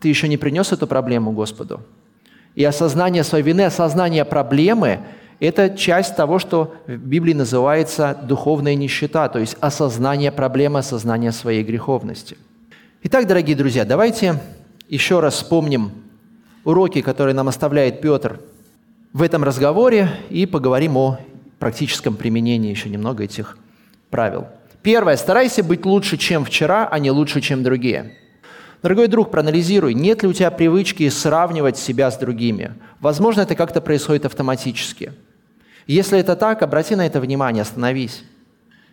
ты 0.00 0.08
еще 0.08 0.28
не 0.28 0.36
принес 0.36 0.72
эту 0.72 0.86
проблему 0.86 1.32
Господу. 1.32 1.80
И 2.54 2.64
осознание 2.64 3.24
своей 3.24 3.44
вины, 3.44 3.62
осознание 3.62 4.24
проблемы– 4.24 5.00
это 5.40 5.70
часть 5.70 6.16
того, 6.16 6.38
что 6.38 6.74
в 6.86 6.96
Библии 6.96 7.34
называется 7.34 8.18
духовная 8.22 8.74
нищета, 8.74 9.28
то 9.28 9.38
есть 9.38 9.56
осознание 9.60 10.32
проблемы, 10.32 10.80
осознание 10.80 11.32
своей 11.32 11.62
греховности– 11.62 12.36
Итак, 13.00 13.28
дорогие 13.28 13.56
друзья, 13.56 13.84
давайте 13.84 14.40
еще 14.88 15.20
раз 15.20 15.34
вспомним 15.34 15.92
уроки, 16.64 17.00
которые 17.00 17.32
нам 17.32 17.46
оставляет 17.46 18.00
Петр 18.00 18.40
в 19.12 19.22
этом 19.22 19.44
разговоре 19.44 20.10
и 20.30 20.46
поговорим 20.46 20.96
о 20.96 21.20
практическом 21.60 22.16
применении 22.16 22.70
еще 22.70 22.90
немного 22.90 23.22
этих 23.22 23.56
правил. 24.10 24.48
Первое. 24.82 25.16
Старайся 25.16 25.62
быть 25.62 25.86
лучше, 25.86 26.16
чем 26.16 26.44
вчера, 26.44 26.88
а 26.88 26.98
не 26.98 27.12
лучше, 27.12 27.40
чем 27.40 27.62
другие. 27.62 28.16
Дорогой 28.82 29.08
друг, 29.08 29.30
проанализируй, 29.30 29.94
нет 29.94 30.22
ли 30.22 30.28
у 30.28 30.32
тебя 30.32 30.50
привычки 30.50 31.08
сравнивать 31.08 31.76
себя 31.76 32.10
с 32.10 32.16
другими. 32.16 32.74
Возможно, 33.00 33.40
это 33.40 33.56
как-то 33.56 33.80
происходит 33.80 34.24
автоматически. 34.24 35.12
Если 35.88 36.18
это 36.18 36.36
так, 36.36 36.62
обрати 36.62 36.94
на 36.94 37.06
это 37.06 37.20
внимание, 37.20 37.62
остановись. 37.62 38.22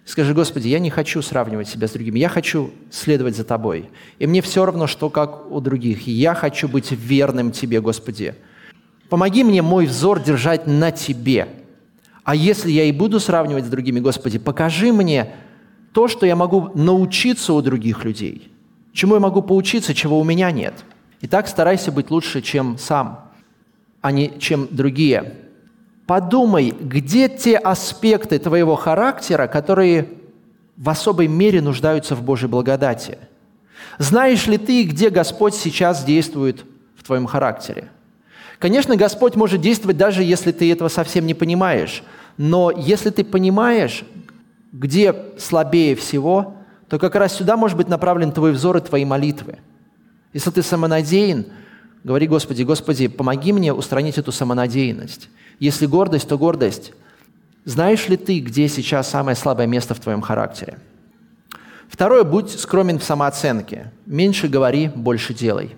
Скажи, 0.05 0.33
Господи, 0.33 0.67
я 0.67 0.79
не 0.79 0.89
хочу 0.89 1.21
сравнивать 1.21 1.67
себя 1.67 1.87
с 1.87 1.91
другими, 1.91 2.19
я 2.19 2.29
хочу 2.29 2.71
следовать 2.91 3.35
за 3.35 3.43
Тобой. 3.43 3.89
И 4.17 4.27
мне 4.27 4.41
все 4.41 4.65
равно, 4.65 4.87
что 4.87 5.09
как 5.09 5.51
у 5.51 5.59
других. 5.59 6.07
Я 6.07 6.33
хочу 6.35 6.67
быть 6.67 6.91
верным 6.91 7.51
Тебе, 7.51 7.81
Господи. 7.81 8.35
Помоги 9.09 9.43
мне 9.43 9.61
мой 9.61 9.85
взор 9.85 10.21
держать 10.21 10.67
на 10.67 10.91
Тебе. 10.91 11.47
А 12.23 12.35
если 12.35 12.71
я 12.71 12.85
и 12.85 12.91
буду 12.91 13.19
сравнивать 13.19 13.65
с 13.65 13.69
другими, 13.69 13.99
Господи, 13.99 14.39
покажи 14.39 14.91
мне 14.91 15.33
то, 15.91 16.07
что 16.07 16.25
я 16.25 16.35
могу 16.35 16.71
научиться 16.73 17.53
у 17.53 17.61
других 17.61 18.03
людей, 18.03 18.51
чему 18.95 19.15
я 19.15 19.19
могу 19.19 19.43
поучиться, 19.43 19.93
чего 19.93 20.19
у 20.19 20.23
меня 20.23 20.49
нет. 20.49 20.73
Итак, 21.21 21.47
старайся 21.47 21.91
быть 21.91 22.09
лучше, 22.09 22.41
чем 22.41 22.77
сам, 22.79 23.29
а 24.01 24.11
не 24.11 24.39
чем 24.39 24.67
другие. 24.71 25.35
Подумай, 26.07 26.71
где 26.71 27.27
те 27.29 27.57
аспекты 27.57 28.39
твоего 28.39 28.75
характера, 28.75 29.47
которые 29.47 30.09
в 30.77 30.89
особой 30.89 31.27
мере 31.27 31.61
нуждаются 31.61 32.15
в 32.15 32.23
Божьей 32.23 32.47
благодати. 32.47 33.17
Знаешь 33.97 34.47
ли 34.47 34.57
ты, 34.57 34.83
где 34.83 35.09
Господь 35.09 35.55
сейчас 35.55 36.03
действует 36.03 36.63
в 36.95 37.03
твоем 37.03 37.25
характере? 37.25 37.89
Конечно, 38.59 38.95
Господь 38.95 39.35
может 39.35 39.61
действовать 39.61 39.97
даже 39.97 40.23
если 40.23 40.51
ты 40.51 40.71
этого 40.71 40.87
совсем 40.87 41.25
не 41.25 41.33
понимаешь. 41.33 42.03
Но 42.37 42.71
если 42.71 43.09
ты 43.09 43.23
понимаешь, 43.23 44.03
где 44.71 45.15
слабее 45.37 45.95
всего, 45.95 46.55
то 46.89 46.99
как 46.99 47.15
раз 47.15 47.33
сюда 47.33 47.57
может 47.57 47.77
быть 47.77 47.87
направлен 47.87 48.31
твой 48.31 48.51
взор 48.51 48.77
и 48.77 48.81
твои 48.81 49.05
молитвы. 49.05 49.59
Если 50.33 50.51
ты 50.51 50.61
самонадеян, 50.61 51.45
говори 52.03 52.27
Господи, 52.27 52.63
Господи, 52.63 53.07
помоги 53.07 53.53
мне 53.53 53.73
устранить 53.73 54.17
эту 54.17 54.31
самонадеянность. 54.31 55.29
Если 55.59 55.85
гордость, 55.85 56.27
то 56.27 56.37
гордость. 56.37 56.93
Знаешь 57.63 58.07
ли 58.09 58.17
ты, 58.17 58.39
где 58.39 58.67
сейчас 58.67 59.09
самое 59.09 59.35
слабое 59.35 59.65
место 59.65 59.95
в 59.95 59.99
твоем 59.99 60.21
характере? 60.21 60.77
Второе, 61.87 62.23
будь 62.23 62.51
скромен 62.51 62.99
в 62.99 63.03
самооценке. 63.03 63.91
Меньше 64.05 64.47
говори, 64.47 64.89
больше 64.93 65.33
делай. 65.33 65.75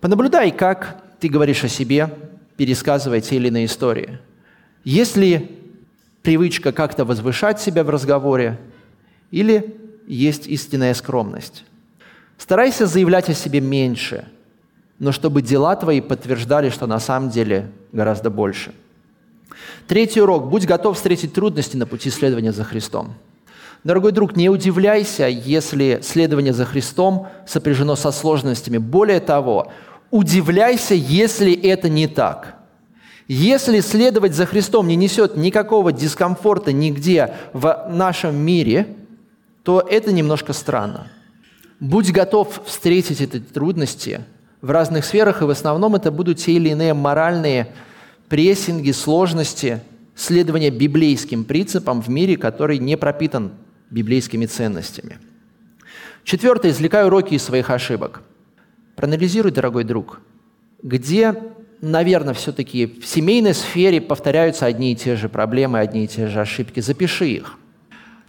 Понаблюдай, 0.00 0.50
как 0.50 1.02
ты 1.20 1.28
говоришь 1.28 1.62
о 1.62 1.68
себе, 1.68 2.12
пересказывая 2.56 3.20
те 3.20 3.36
или 3.36 3.48
иные 3.48 3.66
истории. 3.66 4.18
Есть 4.84 5.16
ли 5.16 5.58
привычка 6.22 6.72
как-то 6.72 7.04
возвышать 7.04 7.60
себя 7.60 7.84
в 7.84 7.90
разговоре, 7.90 8.58
или 9.30 9.76
есть 10.06 10.46
истинная 10.46 10.94
скромность? 10.94 11.64
Старайся 12.38 12.86
заявлять 12.86 13.28
о 13.28 13.34
себе 13.34 13.60
меньше, 13.60 14.28
но 14.98 15.12
чтобы 15.12 15.42
дела 15.42 15.76
твои 15.76 16.00
подтверждали, 16.00 16.70
что 16.70 16.86
на 16.86 16.98
самом 16.98 17.30
деле 17.30 17.70
гораздо 17.92 18.30
больше– 18.30 18.72
Третий 19.86 20.20
урок. 20.20 20.48
Будь 20.48 20.66
готов 20.66 20.96
встретить 20.96 21.32
трудности 21.32 21.76
на 21.76 21.86
пути 21.86 22.10
следования 22.10 22.52
за 22.52 22.64
Христом. 22.64 23.14
Дорогой 23.84 24.12
друг, 24.12 24.36
не 24.36 24.48
удивляйся, 24.48 25.26
если 25.26 26.00
следование 26.02 26.52
за 26.52 26.64
Христом 26.64 27.28
сопряжено 27.46 27.96
со 27.96 28.12
сложностями. 28.12 28.78
Более 28.78 29.18
того, 29.18 29.72
удивляйся, 30.10 30.94
если 30.94 31.52
это 31.52 31.88
не 31.88 32.06
так. 32.06 32.56
Если 33.26 33.80
следовать 33.80 34.34
за 34.34 34.46
Христом 34.46 34.86
не 34.86 34.94
несет 34.94 35.36
никакого 35.36 35.92
дискомфорта 35.92 36.72
нигде 36.72 37.34
в 37.52 37.88
нашем 37.88 38.36
мире, 38.36 38.86
то 39.62 39.80
это 39.80 40.12
немножко 40.12 40.52
странно. 40.52 41.08
Будь 41.80 42.12
готов 42.12 42.62
встретить 42.66 43.20
эти 43.20 43.40
трудности 43.40 44.20
в 44.60 44.70
разных 44.70 45.04
сферах, 45.04 45.42
и 45.42 45.44
в 45.44 45.50
основном 45.50 45.94
это 45.94 46.10
будут 46.10 46.38
те 46.38 46.52
или 46.52 46.70
иные 46.70 46.94
моральные 46.94 47.74
прессинги, 48.28 48.92
сложности 48.92 49.80
следования 50.14 50.70
библейским 50.70 51.44
принципам 51.44 52.00
в 52.00 52.08
мире, 52.08 52.36
который 52.36 52.78
не 52.78 52.96
пропитан 52.96 53.52
библейскими 53.90 54.46
ценностями. 54.46 55.18
Четвертое. 56.24 56.70
Извлекай 56.70 57.04
уроки 57.04 57.34
из 57.34 57.42
своих 57.42 57.70
ошибок. 57.70 58.22
Проанализируй, 58.94 59.50
дорогой 59.52 59.84
друг, 59.84 60.20
где, 60.82 61.34
наверное, 61.80 62.34
все-таки 62.34 62.86
в 62.86 63.06
семейной 63.06 63.54
сфере 63.54 64.00
повторяются 64.00 64.66
одни 64.66 64.92
и 64.92 64.96
те 64.96 65.16
же 65.16 65.28
проблемы, 65.28 65.80
одни 65.80 66.04
и 66.04 66.08
те 66.08 66.28
же 66.28 66.40
ошибки. 66.40 66.80
Запиши 66.80 67.26
их. 67.26 67.58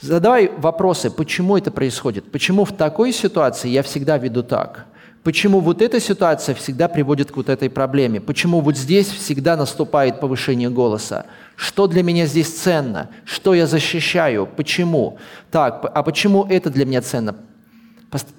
Задавай 0.03 0.51
вопросы, 0.57 1.09
почему 1.09 1.55
это 1.55 1.71
происходит, 1.71 2.29
почему 2.29 2.65
в 2.65 2.73
такой 2.73 3.13
ситуации 3.13 3.69
я 3.69 3.81
всегда 3.83 4.17
веду 4.17 4.43
так, 4.43 4.85
почему 5.23 5.61
вот 5.61 5.81
эта 5.81 6.01
ситуация 6.01 6.55
всегда 6.55 6.89
приводит 6.89 7.31
к 7.31 7.37
вот 7.37 7.47
этой 7.47 7.69
проблеме, 7.69 8.19
почему 8.19 8.59
вот 8.59 8.75
здесь 8.75 9.07
всегда 9.07 9.55
наступает 9.55 10.19
повышение 10.19 10.69
голоса, 10.69 11.25
что 11.55 11.87
для 11.87 12.03
меня 12.03 12.25
здесь 12.25 12.49
ценно, 12.49 13.11
что 13.23 13.53
я 13.53 13.65
защищаю, 13.65 14.45
почему, 14.45 15.19
так, 15.51 15.89
а 15.95 16.03
почему 16.03 16.43
это 16.49 16.69
для 16.69 16.85
меня 16.85 17.01
ценно, 17.01 17.35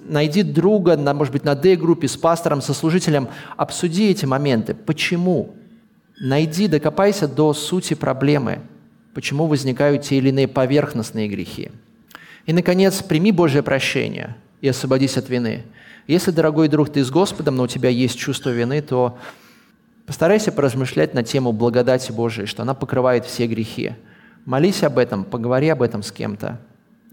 Найди 0.05 0.43
друга, 0.43 0.95
на, 0.95 1.13
может 1.13 1.33
быть, 1.33 1.43
на 1.43 1.53
D-группе 1.53 2.07
с 2.07 2.15
пастором, 2.15 2.61
со 2.61 2.73
служителем, 2.73 3.27
обсуди 3.57 4.09
эти 4.09 4.25
моменты. 4.25 4.73
Почему? 4.73 5.55
Найди, 6.17 6.69
докопайся 6.69 7.27
до 7.27 7.53
сути 7.53 7.93
проблемы– 7.93 8.61
почему 9.15 9.47
возникают 9.47 10.03
те 10.03 10.17
или 10.17 10.29
иные 10.29 10.47
поверхностные 10.47 11.29
грехи. 11.29 11.71
И, 12.45 12.53
наконец, 12.53 13.01
прими 13.01 13.31
Божье 13.31 13.63
прощение 13.63 14.35
и 14.59 14.67
освободись 14.67 15.17
от 15.17 15.29
вины. 15.29 15.63
Если, 16.05 16.31
дорогой 16.31 16.67
друг, 16.67 16.89
ты 16.89 17.03
с 17.03 17.09
Господом, 17.09 17.55
но 17.55 17.63
у 17.63 17.67
тебя 17.67 17.89
есть 17.89 18.19
чувство 18.19 18.49
вины, 18.49 18.81
то 18.81 19.17
постарайся 20.05 20.51
поразмышлять 20.51 21.13
на 21.13 21.23
тему 21.23 21.53
благодати 21.53 22.11
Божией, 22.11 22.45
что 22.45 22.63
она 22.63 22.73
покрывает 22.73 23.25
все 23.25 23.47
грехи. 23.47 23.93
Молись 24.43 24.83
об 24.83 24.97
этом, 24.97 25.23
поговори 25.23 25.69
об 25.69 25.81
этом 25.81 26.03
с 26.03 26.11
кем-то 26.11 26.59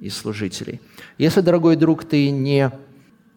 из 0.01 0.17
служителей. 0.17 0.81
Если, 1.19 1.41
дорогой 1.41 1.77
друг, 1.77 2.05
ты 2.05 2.31
не 2.31 2.73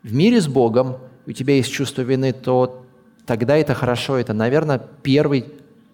в 0.01 0.12
мире 0.12 0.41
с 0.41 0.47
Богом, 0.47 0.97
у 1.28 1.32
тебя 1.34 1.54
есть 1.54 1.71
чувство 1.71 2.01
вины, 2.01 2.34
то 2.34 2.84
тогда 3.28 3.56
это 3.58 3.75
хорошо. 3.75 4.17
Это, 4.17 4.34
наверное, 4.34 4.82
первый 5.04 5.45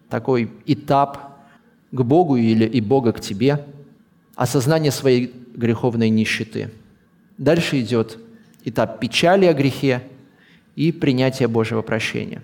такой 0.10 0.50
этап 0.66 1.31
к 1.92 2.02
Богу 2.02 2.38
или 2.38 2.66
и 2.66 2.82
Бога 2.82 3.12
к 3.12 3.20
тебе, 3.20 3.66
осознание 4.36 4.92
своей 4.92 5.34
греховной 5.56 6.10
нищеты. 6.10 6.72
Дальше 7.38 7.82
идет 7.82 8.18
этап 8.64 9.00
печали 9.00 9.46
о 9.46 9.54
грехе 9.54 10.04
и 10.76 10.92
принятия 10.92 11.48
Божьего 11.48 11.82
прощения. 11.82 12.42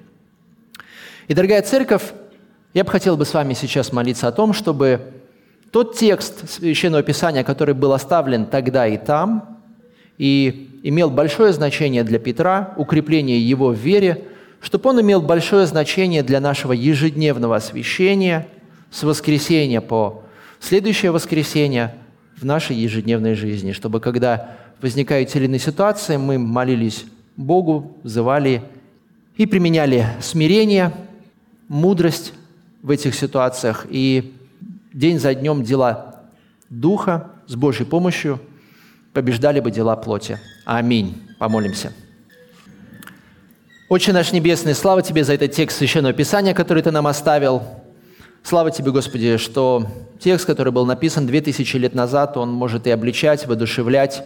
И, 1.28 1.34
дорогая 1.34 1.62
церковь, 1.62 2.14
я 2.74 2.84
бы 2.84 2.92
хотел 2.92 3.18
бы 3.18 3.26
с 3.26 3.34
вами 3.34 3.54
сейчас 3.54 3.94
молиться 3.94 4.28
о 4.28 4.32
том, 4.32 4.54
чтобы 4.54 5.14
тот 5.72 5.96
текст 5.96 6.50
Священного 6.50 7.04
Писания, 7.04 7.44
который 7.44 7.74
был 7.76 7.94
оставлен 7.94 8.46
тогда 8.46 8.88
и 8.88 8.98
там, 8.98 9.58
и 10.18 10.80
имел 10.84 11.10
большое 11.10 11.54
значение 11.54 12.04
для 12.04 12.20
Петра, 12.20 12.74
укрепление 12.78 13.40
его 13.40 13.70
в 13.70 13.78
вере, 13.78 14.26
чтобы 14.60 14.90
он 14.90 15.02
имел 15.02 15.22
большое 15.22 15.68
значение 15.68 16.24
для 16.24 16.42
нашего 16.42 16.74
ежедневного 16.74 17.56
освящения– 17.56 18.48
с 18.92 19.04
воскресенья 19.04 19.82
по 19.82 20.24
следующее 20.60 21.12
воскресенье 21.12 21.96
в 22.36 22.46
нашей 22.46 22.76
ежедневной 22.76 23.34
жизни, 23.36 23.72
чтобы 23.72 24.00
когда 24.00 24.58
возникают 24.82 25.30
те 25.30 25.40
или 25.40 25.46
иные 25.46 25.60
ситуации, 25.60 26.18
мы 26.18 26.38
молились 26.38 27.06
Богу, 27.36 27.98
взывали 28.04 28.64
и 29.36 29.46
применяли 29.46 30.08
смирение, 30.22 30.94
мудрость 31.68 32.34
в 32.82 32.90
этих 32.92 33.16
ситуациях, 33.16 33.86
и 33.90 34.34
день 34.94 35.20
за 35.20 35.34
днем 35.34 35.64
дела 35.64 36.22
Духа 36.70 37.32
с 37.48 37.56
Божьей 37.56 37.86
помощью 37.86 38.40
побеждали 39.14 39.60
бы 39.60 39.72
дела 39.72 39.96
плоти. 39.96 40.40
Аминь. 40.66 41.16
Помолимся. 41.40 41.94
Отче 43.90 44.12
наш 44.12 44.34
Небесный, 44.34 44.76
слава 44.76 45.02
Тебе 45.02 45.24
за 45.24 45.34
этот 45.34 45.54
текст 45.54 45.78
Священного 45.78 46.14
Писания, 46.14 46.54
который 46.54 46.84
Ты 46.84 46.92
нам 46.92 47.08
оставил. 47.08 47.64
Слава 48.48 48.72
Тебе, 48.72 48.92
Господи, 48.92 49.36
что 49.36 49.86
текст, 50.22 50.46
который 50.46 50.72
был 50.72 50.86
написан 50.86 51.28
2000 51.28 51.76
лет 51.76 51.94
назад, 51.94 52.38
он 52.38 52.50
может 52.50 52.88
и 52.88 52.90
обличать, 52.90 53.46
воодушевлять 53.46 54.24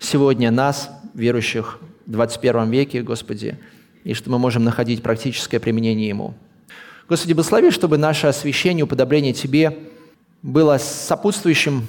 сегодня 0.00 0.50
нас, 0.50 0.90
верующих 1.14 1.78
в 2.04 2.10
21 2.10 2.68
веке, 2.68 3.02
Господи, 3.02 3.58
и 4.02 4.12
что 4.12 4.28
мы 4.28 4.40
можем 4.40 4.64
находить 4.64 5.04
практическое 5.04 5.60
применение 5.60 6.08
ему. 6.08 6.34
Господи, 7.08 7.32
благослови, 7.32 7.70
чтобы 7.70 7.96
наше 7.96 8.26
освящение, 8.26 8.82
уподобление 8.82 9.32
Тебе 9.32 9.78
было 10.42 10.76
сопутствующим 10.78 11.86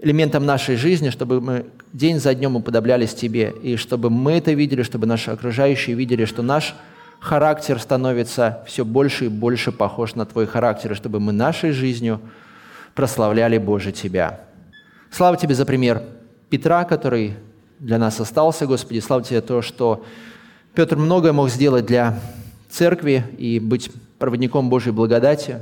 элементом 0.00 0.46
нашей 0.46 0.76
жизни, 0.76 1.10
чтобы 1.10 1.42
мы 1.42 1.66
день 1.92 2.20
за 2.20 2.34
днем 2.34 2.56
уподоблялись 2.56 3.12
Тебе, 3.12 3.52
и 3.62 3.76
чтобы 3.76 4.08
мы 4.08 4.32
это 4.32 4.52
видели, 4.52 4.82
чтобы 4.82 5.06
наши 5.06 5.30
окружающие 5.30 5.94
видели, 5.94 6.24
что 6.24 6.40
наш 6.40 6.74
характер 7.22 7.78
становится 7.78 8.62
все 8.66 8.84
больше 8.84 9.26
и 9.26 9.28
больше 9.28 9.70
похож 9.70 10.16
на 10.16 10.26
Твой 10.26 10.46
характер, 10.46 10.96
чтобы 10.96 11.20
мы 11.20 11.32
нашей 11.32 11.70
жизнью 11.70 12.20
прославляли 12.94 13.58
Боже 13.58 13.92
Тебя. 13.92 14.40
Слава 15.10 15.36
Тебе 15.36 15.54
за 15.54 15.64
пример 15.64 16.02
Петра, 16.50 16.84
который 16.84 17.36
для 17.78 17.98
нас 17.98 18.20
остался, 18.20 18.66
Господи. 18.66 18.98
Слава 18.98 19.22
Тебе 19.22 19.40
то, 19.40 19.62
что 19.62 20.04
Петр 20.74 20.96
многое 20.96 21.32
мог 21.32 21.48
сделать 21.48 21.86
для 21.86 22.18
церкви 22.68 23.24
и 23.38 23.60
быть 23.60 23.90
проводником 24.18 24.68
Божьей 24.68 24.92
благодати. 24.92 25.60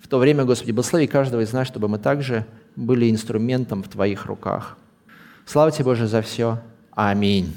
В 0.00 0.08
то 0.08 0.18
время, 0.18 0.44
Господи, 0.44 0.72
благослови 0.72 1.06
каждого 1.06 1.42
из 1.42 1.52
нас, 1.52 1.66
чтобы 1.66 1.88
мы 1.88 1.98
также 1.98 2.46
были 2.74 3.10
инструментом 3.10 3.82
в 3.82 3.88
Твоих 3.88 4.26
руках. 4.26 4.78
Слава 5.44 5.70
Тебе, 5.70 5.84
Боже, 5.84 6.06
за 6.06 6.22
все. 6.22 6.58
Аминь. 6.92 7.54